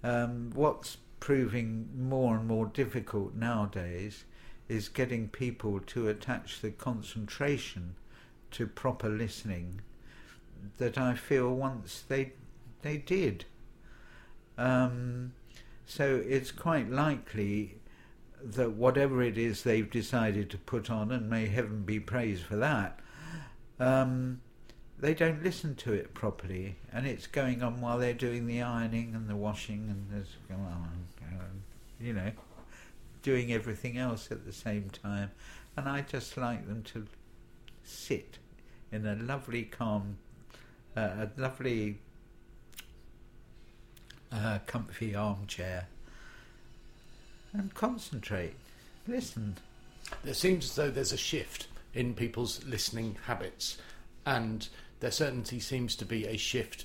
Um, 0.03 0.51
what's 0.55 0.97
proving 1.21 1.89
more 1.97 2.37
and 2.37 2.47
more 2.47 2.67
difficult 2.67 3.35
nowadays 3.35 4.25
is 4.69 4.89
getting 4.89 5.29
people 5.29 5.81
to 5.81 6.09
attach 6.09 6.61
the 6.61 6.71
concentration 6.71 7.97
to 8.53 8.67
proper 8.67 9.09
listening 9.09 9.81
that 10.79 10.97
I 10.97 11.15
feel 11.15 11.55
once 11.55 12.05
they 12.09 12.33
they 12.81 12.97
did. 12.99 13.45
Um, 14.57 15.33
so 15.87 16.23
it's 16.27 16.51
quite 16.51 16.91
likely 16.91 17.77
that 18.43 18.73
whatever 18.73 19.23
it 19.23 19.39
is 19.39 19.63
they've 19.63 19.91
decided 19.91 20.51
to 20.51 20.59
put 20.59 20.91
on, 20.91 21.11
and 21.11 21.31
may 21.31 21.47
heaven 21.47 21.83
be 21.83 22.01
praised 22.01 22.45
for 22.45 22.57
that, 22.57 23.01
um, 23.81 24.41
they 24.99 25.15
don't 25.15 25.43
listen 25.43 25.75
to 25.75 25.93
it 25.93 26.15
properly, 26.15 26.77
and 26.93 27.07
it's 27.07 27.27
going 27.27 27.63
on 27.63 27.81
while 27.81 27.99
they're 27.99 28.13
doing 28.13 28.47
the 28.47 28.63
ironing 28.63 29.15
and 29.15 29.29
the 29.29 29.37
washing, 29.37 29.89
and 29.91 30.07
there's 30.11 30.37
you 32.01 32.13
know, 32.13 32.31
doing 33.23 33.53
everything 33.53 33.97
else 33.97 34.31
at 34.31 34.45
the 34.45 34.53
same 34.53 34.91
time. 34.91 35.31
And 35.77 35.89
I 35.89 36.03
just 36.03 36.37
like 36.37 36.69
them 36.69 36.83
to 36.93 37.07
sit 37.83 38.39
in 38.93 39.07
a 39.07 39.15
lovely, 39.17 39.65
calm, 39.65 40.19
uh, 40.97 41.01
a 41.01 41.31
lovely, 41.37 41.99
uh, 44.35 44.59
comfy 44.67 45.15
armchair 45.15 45.87
and 47.53 47.73
concentrate, 47.75 48.55
listen. 49.07 49.57
There 50.25 50.35
seems 50.35 50.65
as 50.65 50.75
though 50.75 50.91
there's 50.91 51.13
a 51.13 51.17
shift 51.17 51.69
in 51.95 52.15
people's 52.15 52.65
listening 52.65 53.17
habits, 53.27 53.79
and 54.27 54.69
there 55.01 55.13
certainly 55.13 55.61
seems 55.61 55.95
to 55.97 56.05
be 56.05 56.27
a 56.27 56.37
shift 56.37 56.85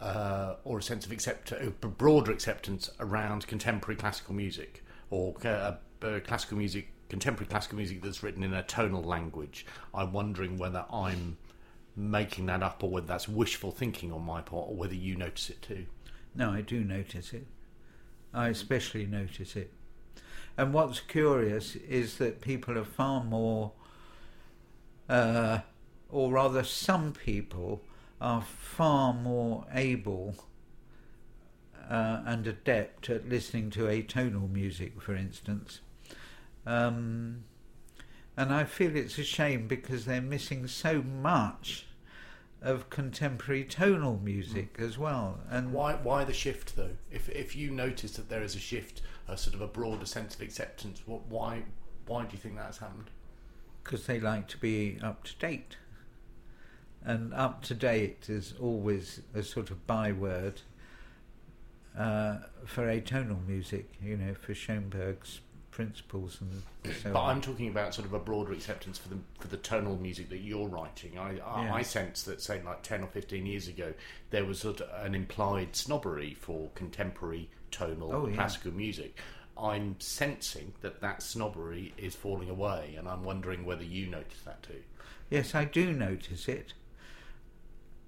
uh, 0.00 0.54
or 0.64 0.78
a 0.78 0.82
sense 0.82 1.04
of 1.04 1.12
accept- 1.12 1.52
broader 1.98 2.30
acceptance 2.30 2.90
around 3.00 3.46
contemporary 3.46 3.96
classical 3.96 4.34
music 4.34 4.84
or 5.10 5.34
uh, 5.44 5.74
uh, 6.02 6.20
classical 6.24 6.56
music, 6.56 6.88
contemporary 7.08 7.48
classical 7.48 7.76
music 7.76 8.02
that's 8.02 8.22
written 8.22 8.42
in 8.42 8.52
a 8.54 8.62
tonal 8.62 9.02
language. 9.02 9.66
I'm 9.94 10.12
wondering 10.12 10.56
whether 10.56 10.84
I'm 10.92 11.36
making 11.96 12.46
that 12.46 12.62
up 12.62 12.82
or 12.84 12.90
whether 12.90 13.06
that's 13.06 13.28
wishful 13.28 13.72
thinking 13.72 14.12
on 14.12 14.24
my 14.24 14.40
part 14.40 14.68
or 14.68 14.74
whether 14.74 14.94
you 14.94 15.16
notice 15.16 15.50
it 15.50 15.62
too. 15.62 15.86
No, 16.36 16.50
I 16.50 16.60
do 16.60 16.84
notice 16.84 17.32
it. 17.32 17.46
I 18.34 18.48
especially 18.48 19.06
notice 19.06 19.56
it. 19.56 19.72
And 20.58 20.72
what's 20.72 21.00
curious 21.00 21.76
is 21.76 22.18
that 22.18 22.40
people 22.40 22.78
are 22.78 22.84
far 22.84 23.24
more, 23.24 23.72
uh, 25.08 25.60
or 26.10 26.32
rather, 26.32 26.62
some 26.62 27.12
people 27.12 27.82
are 28.20 28.42
far 28.42 29.14
more 29.14 29.66
able 29.72 30.34
uh, 31.90 32.22
and 32.26 32.46
adept 32.46 33.08
at 33.10 33.28
listening 33.28 33.70
to 33.70 33.84
atonal 33.84 34.50
music, 34.50 35.00
for 35.00 35.14
instance. 35.14 35.80
Um, 36.66 37.44
and 38.36 38.52
I 38.52 38.64
feel 38.64 38.96
it's 38.96 39.18
a 39.18 39.24
shame 39.24 39.68
because 39.68 40.04
they're 40.04 40.20
missing 40.20 40.66
so 40.66 41.02
much 41.02 41.86
of 42.62 42.90
contemporary 42.90 43.64
tonal 43.64 44.18
music 44.22 44.76
as 44.78 44.98
well. 44.98 45.40
And 45.50 45.72
Why, 45.72 45.94
why 45.94 46.24
the 46.24 46.32
shift 46.32 46.76
though? 46.76 46.96
If 47.10 47.28
if 47.28 47.54
you 47.54 47.70
notice 47.70 48.12
that 48.12 48.28
there 48.28 48.42
is 48.42 48.56
a 48.56 48.60
shift, 48.60 49.02
a 49.28 49.36
sort 49.36 49.54
of 49.54 49.60
a 49.60 49.66
broader 49.66 50.06
sense 50.06 50.34
of 50.34 50.40
acceptance, 50.40 51.02
what, 51.06 51.26
why 51.26 51.64
why 52.06 52.24
do 52.24 52.32
you 52.32 52.38
think 52.38 52.56
that's 52.56 52.78
happened? 52.78 53.10
because 53.86 54.06
they 54.06 54.18
like 54.18 54.48
to 54.48 54.58
be 54.58 54.98
up 55.00 55.22
to 55.22 55.34
date. 55.36 55.76
And 57.04 57.32
up 57.32 57.62
to 57.64 57.74
date 57.74 58.28
is 58.28 58.52
always 58.60 59.20
a 59.32 59.44
sort 59.44 59.70
of 59.70 59.86
byword 59.86 60.62
uh, 61.96 62.38
for 62.64 62.86
atonal 62.88 63.46
music, 63.46 63.92
you 64.02 64.16
know, 64.16 64.34
for 64.34 64.54
Schoenberg's 64.54 65.40
principles 65.76 66.38
and 66.40 66.94
so 67.02 67.12
But 67.12 67.18
on. 67.20 67.30
I'm 67.36 67.40
talking 67.42 67.68
about 67.68 67.94
sort 67.94 68.06
of 68.06 68.14
a 68.14 68.18
broader 68.18 68.52
acceptance 68.52 68.96
for 68.96 69.10
the 69.10 69.18
for 69.38 69.48
the 69.48 69.58
tonal 69.58 69.96
music 69.98 70.30
that 70.30 70.38
you're 70.38 70.66
writing. 70.68 71.18
I 71.18 71.38
I, 71.38 71.64
Yeah. 71.64 71.74
I 71.74 71.82
sense 71.82 72.22
that 72.22 72.40
say 72.40 72.62
like 72.62 72.82
ten 72.82 73.02
or 73.02 73.08
fifteen 73.08 73.44
years 73.44 73.68
ago 73.68 73.92
there 74.30 74.46
was 74.46 74.58
sort 74.60 74.80
of 74.80 75.04
an 75.04 75.14
implied 75.14 75.76
snobbery 75.76 76.32
for 76.34 76.70
contemporary 76.74 77.50
tonal 77.70 78.10
Oh, 78.14 78.26
yeah. 78.26 78.34
classical 78.34 78.72
music. 78.72 79.18
I'm 79.58 79.96
sensing 80.00 80.72
that 80.80 81.00
that 81.02 81.22
snobbery 81.22 81.92
is 81.98 82.14
falling 82.14 82.48
away, 82.50 82.94
and 82.98 83.06
I'm 83.08 83.22
wondering 83.24 83.64
whether 83.66 83.84
you 83.84 84.06
notice 84.06 84.40
that 84.46 84.62
too. 84.62 84.82
Yes, 85.30 85.54
I 85.54 85.64
do 85.66 85.92
notice 85.92 86.48
it. 86.48 86.72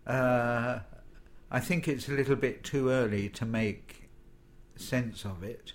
Uh, 0.07 0.81
I 1.51 1.61
think 1.61 1.87
it's 1.89 2.09
a 2.09 2.13
little 2.13 2.37
bit 2.37 2.65
too 2.65 2.89
early 2.91 3.29
to 3.31 3.45
make 3.45 4.09
sense 4.77 5.25
of 5.25 5.43
it, 5.43 5.73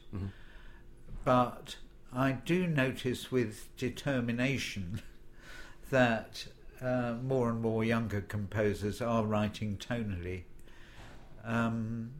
but 1.23 1.77
I 2.13 2.33
do 2.33 2.67
notice 2.67 3.31
with 3.31 3.75
determination 3.77 5.01
that 5.89 6.47
uh, 6.81 7.15
more 7.23 7.49
and 7.49 7.61
more 7.61 7.83
younger 7.83 8.21
composers 8.21 9.01
are 9.01 9.23
writing 9.23 9.77
tonally. 9.77 10.43
Um, 11.43 12.11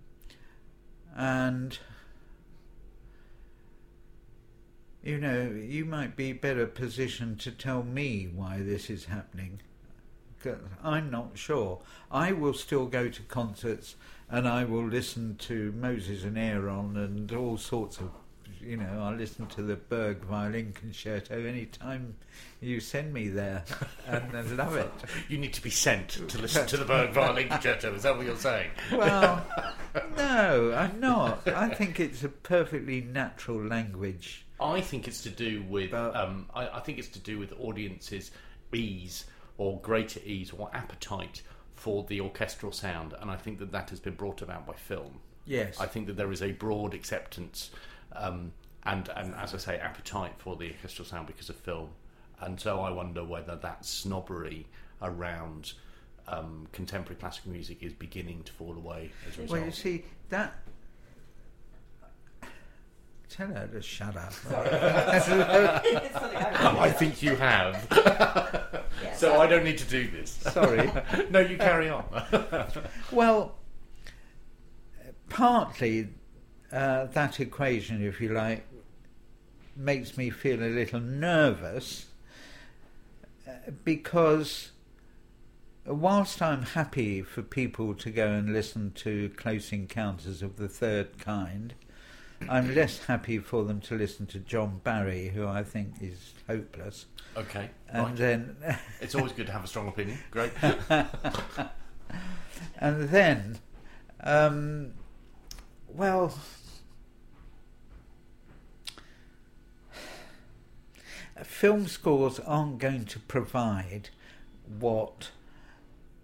and 1.15 1.77
you 5.03 5.17
know, 5.17 5.51
you 5.51 5.83
might 5.83 6.15
be 6.15 6.31
better 6.31 6.65
positioned 6.65 7.39
to 7.41 7.51
tell 7.51 7.83
me 7.83 8.29
why 8.33 8.59
this 8.59 8.89
is 8.89 9.05
happening. 9.05 9.59
I'm 10.81 11.09
not 11.09 11.31
sure. 11.37 11.79
I 12.11 12.31
will 12.31 12.53
still 12.53 12.85
go 12.85 13.09
to 13.09 13.21
concerts 13.23 13.95
and 14.29 14.47
I 14.47 14.63
will 14.65 14.85
listen 14.85 15.35
to 15.39 15.71
Moses 15.73 16.23
and 16.23 16.37
Aaron 16.37 16.97
and 16.97 17.31
all 17.31 17.57
sorts 17.57 17.99
of, 17.99 18.11
you 18.65 18.77
know, 18.77 19.01
I 19.01 19.13
listen 19.13 19.45
to 19.47 19.61
the 19.61 19.75
Berg 19.75 20.23
violin 20.23 20.73
concerto 20.73 21.45
anytime 21.45 22.15
you 22.61 22.79
send 22.79 23.13
me 23.13 23.27
there 23.27 23.63
and 24.07 24.35
I 24.35 24.41
love 24.41 24.75
it. 24.75 24.91
You 25.29 25.37
need 25.37 25.53
to 25.53 25.61
be 25.61 25.69
sent 25.69 26.09
to 26.29 26.37
listen 26.37 26.67
to 26.67 26.77
the 26.77 26.85
Berg 26.93 27.11
Violin 27.11 27.49
Concerto. 27.49 27.93
Is 27.93 28.03
that 28.03 28.15
what 28.15 28.25
you're 28.25 28.35
saying? 28.35 28.69
Well, 28.91 29.45
no, 30.17 30.73
I'm 30.73 30.99
not. 30.99 31.47
I 31.47 31.69
think 31.69 31.99
it's 31.99 32.23
a 32.23 32.29
perfectly 32.29 33.01
natural 33.01 33.63
language. 33.63 34.45
I 34.61 34.81
think 34.81 35.07
it's 35.07 35.23
to 35.23 35.29
do 35.29 35.63
with. 35.69 35.91
But- 35.91 36.15
um, 36.15 36.47
I, 36.53 36.67
I 36.67 36.79
think 36.81 36.99
it's 36.99 37.09
to 37.09 37.19
do 37.19 37.39
with 37.39 37.53
audiences' 37.59 38.31
ease 38.73 39.25
or 39.57 39.79
greater 39.81 40.19
ease 40.25 40.51
or 40.51 40.69
appetite 40.73 41.41
for 41.75 42.03
the 42.03 42.21
orchestral 42.21 42.71
sound, 42.71 43.13
and 43.19 43.29
I 43.31 43.35
think 43.35 43.59
that 43.59 43.71
that 43.71 43.89
has 43.89 43.99
been 43.99 44.15
brought 44.15 44.41
about 44.41 44.65
by 44.65 44.73
film. 44.73 45.19
Yes. 45.45 45.79
I 45.79 45.85
think 45.87 46.07
that 46.07 46.15
there 46.17 46.31
is 46.31 46.41
a 46.41 46.51
broad 46.53 46.93
acceptance 46.93 47.71
um, 48.15 48.51
and, 48.85 49.09
and, 49.15 49.33
as 49.35 49.53
I 49.53 49.57
say, 49.57 49.77
appetite 49.77 50.33
for 50.37 50.55
the 50.55 50.69
orchestral 50.71 51.05
sound 51.05 51.27
because 51.27 51.49
of 51.49 51.55
film, 51.55 51.89
and 52.41 52.59
so 52.59 52.81
I 52.81 52.91
wonder 52.91 53.23
whether 53.23 53.55
that 53.57 53.85
snobbery 53.85 54.67
around 55.01 55.73
um, 56.27 56.67
contemporary 56.71 57.19
classical 57.19 57.51
music 57.51 57.83
is 57.83 57.93
beginning 57.93 58.43
to 58.43 58.53
fall 58.53 58.75
away 58.75 59.11
as 59.27 59.37
a 59.37 59.41
result. 59.41 59.59
Well, 59.59 59.67
you 59.67 59.73
see, 59.73 60.05
that. 60.29 60.55
Tell 63.29 63.47
her 63.47 63.67
to 63.67 63.81
shut 63.81 64.15
up. 64.15 64.31
It's 64.31 65.27
I 65.27 66.75
I 66.79 66.91
think 66.91 67.23
you 67.23 67.35
have, 67.35 67.87
yeah, 67.91 69.15
so 69.15 69.41
I 69.41 69.47
don't 69.47 69.63
need 69.63 69.79
to 69.79 69.85
do 69.85 70.07
this. 70.11 70.29
Sorry. 70.29 70.91
no, 71.31 71.39
you 71.39 71.57
carry 71.57 71.89
on. 71.89 72.05
Well, 73.11 73.55
partly 75.29 76.09
uh, 76.73 77.05
that 77.05 77.39
equation, 77.39 78.03
if 78.03 78.19
you 78.19 78.29
like, 78.29 78.65
makes 79.75 80.17
me 80.17 80.29
feel 80.29 80.61
a 80.61 80.67
little 80.69 80.99
nervous 80.99 82.07
uh, 83.47 83.51
because 83.83 84.71
whilst 85.85 86.41
I'm 86.41 86.63
happy 86.63 87.21
for 87.21 87.41
people 87.41 87.93
to 87.95 88.09
go 88.09 88.27
and 88.27 88.53
listen 88.53 88.91
to 88.95 89.29
Close 89.35 89.71
Encounters 89.71 90.41
of 90.41 90.57
the 90.57 90.67
Third 90.67 91.19
Kind, 91.19 91.73
I'm 92.49 92.73
less 92.75 93.05
happy 93.05 93.39
for 93.39 93.63
them 93.63 93.79
to 93.81 93.95
listen 93.95 94.25
to 94.27 94.39
John 94.39 94.81
Barry, 94.83 95.29
who 95.29 95.47
I 95.47 95.63
think 95.63 95.93
is 96.01 96.33
hopeless. 96.47 97.05
okay, 97.37 97.69
And 97.89 98.03
right. 98.03 98.15
then 98.15 98.55
It's 99.01 99.15
always 99.15 99.31
good 99.31 99.45
to 99.47 99.53
have 99.53 99.63
a 99.63 99.67
strong 99.67 99.87
opinion. 99.87 100.17
Great. 100.31 100.51
and 102.79 103.09
then, 103.09 103.59
um, 104.21 104.93
well, 105.87 106.33
film 111.41 111.87
scores 111.87 112.39
aren't 112.39 112.77
going 112.77 113.05
to 113.05 113.19
provide 113.19 114.09
what 114.79 115.29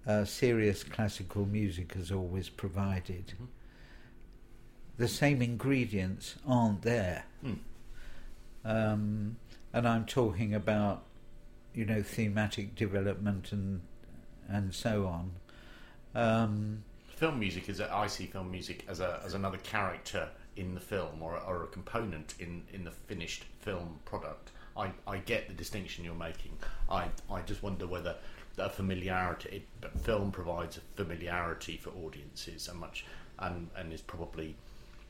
uh, 0.05 0.25
serious 0.25 0.83
classical 0.83 1.45
music 1.45 1.93
has 1.93 2.11
always 2.11 2.49
provided. 2.49 3.33
The 4.97 5.07
same 5.07 5.41
ingredients 5.41 6.35
aren't 6.47 6.81
there. 6.81 7.25
Hmm. 7.41 7.53
Um, 8.65 9.37
and 9.73 9.87
I'm 9.87 10.05
talking 10.05 10.53
about, 10.53 11.03
you 11.73 11.85
know, 11.85 12.01
thematic 12.03 12.75
development 12.75 13.51
and 13.51 13.81
and 14.47 14.73
so 14.73 15.05
on. 15.05 15.31
Um, 16.15 16.83
film 17.07 17.39
music 17.39 17.69
is. 17.69 17.79
A, 17.79 17.93
I 17.93 18.07
see 18.07 18.25
film 18.25 18.51
music 18.51 18.83
as 18.87 18.99
a 18.99 19.21
as 19.23 19.33
another 19.33 19.57
character 19.59 20.29
in 20.55 20.73
the 20.73 20.81
film 20.81 21.21
or 21.21 21.35
a, 21.35 21.39
or 21.41 21.63
a 21.63 21.67
component 21.67 22.33
in 22.39 22.63
in 22.73 22.83
the 22.83 22.91
finished 22.91 23.45
film 23.59 23.99
product. 24.05 24.51
I, 24.79 24.91
I 25.07 25.17
get 25.17 25.47
the 25.47 25.53
distinction 25.53 26.05
you're 26.05 26.13
making. 26.15 26.57
I 26.89 27.07
I 27.29 27.41
just 27.41 27.61
wonder 27.61 27.85
whether 27.87 28.15
a 28.57 28.69
familiarity. 28.69 29.63
It, 29.83 30.01
film 30.01 30.31
provides 30.31 30.77
a 30.77 30.81
familiarity 30.95 31.77
for 31.77 31.91
audiences 32.05 32.67
and 32.67 32.79
much 32.79 33.05
and 33.39 33.69
and 33.75 33.93
is 33.93 34.01
probably. 34.01 34.55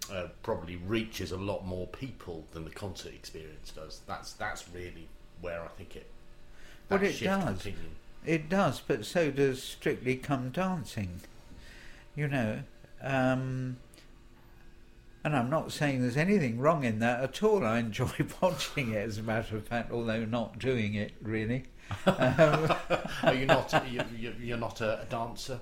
Uh, 0.09 0.29
probably 0.41 0.75
reaches 0.75 1.31
a 1.31 1.37
lot 1.37 1.67
more 1.67 1.85
people 1.85 2.43
than 2.53 2.63
the 2.63 2.71
concert 2.71 3.13
experience 3.13 3.69
does. 3.69 4.01
That's 4.07 4.33
that's 4.33 4.67
really 4.73 5.07
where 5.41 5.61
I 5.61 5.67
think 5.67 5.95
it. 5.95 6.07
Well, 6.89 7.03
it 7.03 7.19
does. 7.19 7.59
opinion. 7.59 7.91
It 8.25 8.49
does, 8.49 8.81
but 8.81 9.05
so 9.05 9.29
does 9.29 9.61
Strictly 9.61 10.15
Come 10.15 10.49
Dancing. 10.49 11.21
You 12.15 12.27
know, 12.27 12.59
um, 13.01 13.77
and 15.29 15.37
I'm 15.37 15.49
not 15.51 15.71
saying 15.71 16.01
there's 16.01 16.17
anything 16.17 16.57
wrong 16.57 16.83
in 16.83 16.97
that 16.99 17.21
at 17.23 17.43
all. 17.43 17.63
I 17.63 17.77
enjoy 17.77 18.09
watching 18.41 18.93
it, 18.93 19.07
as 19.07 19.19
a 19.19 19.23
matter 19.23 19.57
of 19.57 19.67
fact, 19.67 19.91
although 19.91 20.25
not 20.25 20.57
doing 20.57 20.95
it 20.95 21.11
really. 21.21 21.65
Um, 22.07 22.73
Are 23.23 23.33
you 23.35 23.45
not? 23.45 23.87
You, 23.91 24.33
you're 24.39 24.57
not 24.57 24.81
a, 24.81 25.03
a 25.03 25.05
dancer. 25.05 25.59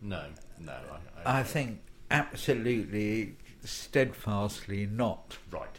No, 0.00 0.24
no. 0.58 0.72
I, 0.72 1.30
I, 1.30 1.40
I 1.40 1.42
think 1.42 1.80
absolutely, 2.10 3.36
steadfastly 3.62 4.86
not. 4.86 5.36
right. 5.50 5.78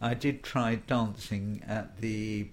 I 0.00 0.14
did 0.14 0.42
try 0.42 0.76
dancing 0.76 1.62
at 1.64 2.00
the 2.00 2.48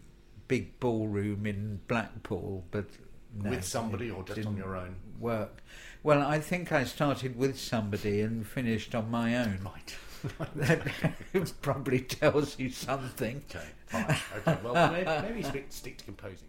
big 0.48 0.80
ballroom 0.80 1.48
in 1.48 1.80
Blackpool, 1.88 2.64
but 2.70 2.86
no, 3.34 3.50
With 3.50 3.64
somebody 3.64 4.12
or 4.12 4.22
just 4.24 4.46
on 4.46 4.56
your 4.56 4.76
own? 4.76 4.98
Work. 5.20 5.64
Well, 6.04 6.22
I 6.22 6.40
think 6.40 6.72
I 6.72 6.84
started 6.84 7.36
with 7.38 7.60
somebody 7.60 8.22
and 8.22 8.48
finished 8.48 8.96
on 8.96 9.10
my 9.12 9.36
own. 9.38 9.60
Right. 9.64 9.96
That 10.56 10.82
probably 11.62 12.00
tells 12.00 12.58
you 12.58 12.70
something. 12.72 13.44
Okay. 13.50 13.66
Fine. 13.86 14.18
Okay. 14.38 14.58
Well, 14.64 14.92
maybe, 14.92 15.28
maybe 15.28 15.44
stick, 15.44 15.68
stick 15.70 15.98
to 16.00 16.06
composing. 16.06 16.48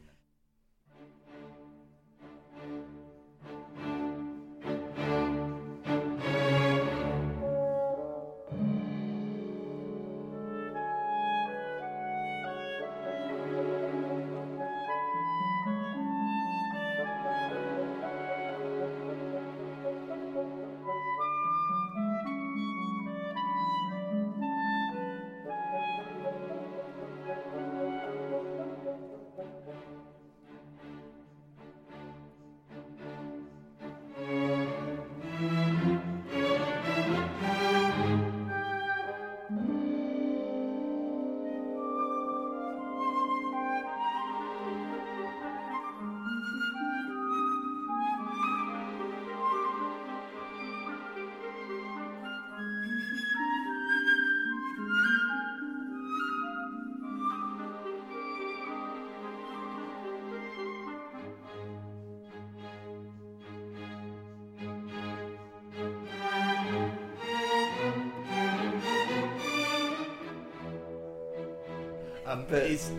Um, 72.28 72.44
But- 72.48 72.64
is, 72.64 72.92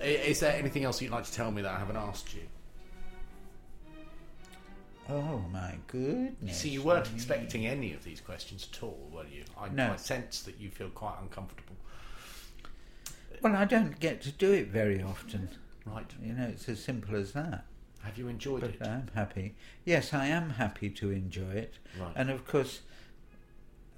is 0.00 0.40
there 0.40 0.52
anything 0.56 0.84
else 0.84 1.00
you'd 1.00 1.12
like 1.12 1.24
to 1.24 1.32
tell 1.32 1.50
me 1.52 1.62
that 1.62 1.70
I 1.70 1.78
haven't 1.78 1.96
asked 1.96 2.34
you? 2.34 2.42
Oh 5.08 5.40
my 5.52 5.74
goodness! 5.88 6.58
See, 6.58 6.70
you 6.70 6.82
weren't 6.82 7.08
expecting 7.12 7.66
any 7.66 7.92
of 7.92 8.02
these 8.04 8.20
questions 8.20 8.68
at 8.72 8.82
all, 8.82 9.08
were 9.12 9.26
you? 9.26 9.44
I, 9.58 9.68
No. 9.68 9.92
I 9.92 9.96
sense 9.96 10.42
that 10.42 10.58
you 10.60 10.70
feel 10.70 10.90
quite 10.90 11.16
uncomfortable. 11.20 11.74
Well, 13.42 13.56
I 13.56 13.64
don't 13.64 13.98
get 13.98 14.20
to 14.22 14.30
do 14.32 14.52
it 14.52 14.68
very 14.68 15.02
often. 15.02 15.48
Right. 15.84 16.06
You 16.22 16.32
know, 16.34 16.44
it's 16.44 16.68
as 16.68 16.82
simple 16.82 17.16
as 17.16 17.32
that. 17.32 17.66
Have 18.02 18.16
you 18.16 18.28
enjoyed 18.28 18.60
But 18.60 18.70
it? 18.70 18.82
I'm 18.88 19.10
happy. 19.14 19.54
Yes, 19.84 20.14
I 20.14 20.26
am 20.26 20.50
happy 20.50 20.88
to 20.90 21.10
enjoy 21.10 21.50
it. 21.50 21.74
Right. 22.00 22.12
And 22.16 22.30
of 22.30 22.46
course, 22.46 22.80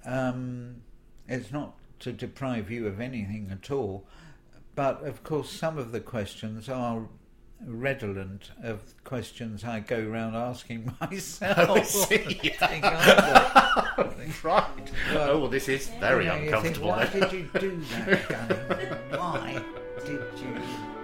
um, 0.05 0.81
it's 1.27 1.51
not 1.51 1.75
to 1.99 2.11
deprive 2.11 2.69
you 2.71 2.87
of 2.87 2.99
anything 2.99 3.49
at 3.51 3.69
all. 3.71 4.05
But 4.75 5.03
of 5.03 5.23
course, 5.23 5.49
some 5.49 5.77
of 5.77 5.91
the 5.91 6.01
questions 6.01 6.67
are 6.69 7.07
redolent 7.65 8.51
of 8.61 8.81
questions 9.03 9.63
I 9.63 9.79
go 9.79 9.97
around 10.07 10.35
asking 10.35 10.93
myself. 11.01 11.57
Oh, 11.57 11.75
I 11.75 11.81
see. 11.83 12.17
Think, 12.59 12.83
"Oh, 12.83 14.13
right. 14.43 14.91
oh, 15.13 15.39
well, 15.39 15.47
this 15.47 15.69
is 15.69 15.87
very 15.99 16.25
know, 16.25 16.35
you 16.35 16.51
think, 16.51 16.55
uncomfortable. 16.55 16.89
Why 16.89 17.05
did 17.07 17.31
you 17.31 17.49
do 17.59 17.81
that? 17.91 18.99
Why 19.17 19.63
did 20.05 20.21
you 20.39 20.94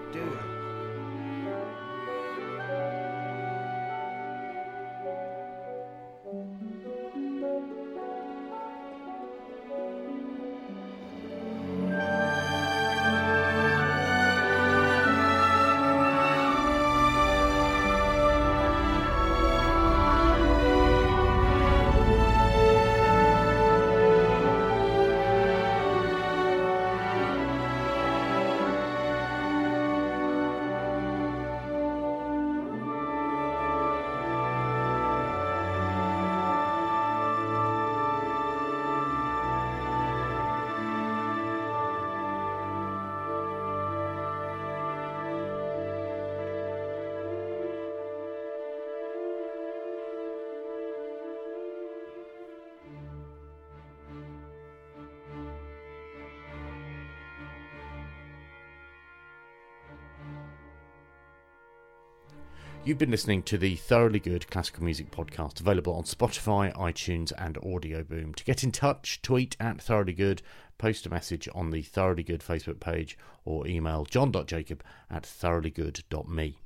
You've 62.91 62.97
been 62.97 63.09
listening 63.09 63.43
to 63.43 63.57
the 63.57 63.77
Thoroughly 63.77 64.19
Good 64.19 64.49
Classical 64.49 64.83
Music 64.83 65.11
Podcast, 65.11 65.61
available 65.61 65.93
on 65.93 66.03
Spotify, 66.03 66.75
iTunes, 66.75 67.31
and 67.37 67.57
Audio 67.59 68.03
Boom. 68.03 68.33
To 68.33 68.43
get 68.43 68.65
in 68.65 68.73
touch, 68.73 69.21
tweet 69.21 69.55
at 69.61 69.81
Thoroughly 69.81 70.11
Good, 70.11 70.41
post 70.77 71.05
a 71.05 71.09
message 71.09 71.47
on 71.55 71.71
the 71.71 71.83
Thoroughly 71.83 72.23
Good 72.23 72.41
Facebook 72.41 72.81
page, 72.81 73.17
or 73.45 73.65
email 73.65 74.03
john.jacob 74.03 74.83
at 75.09 75.23
thoroughlygood.me. 75.23 76.57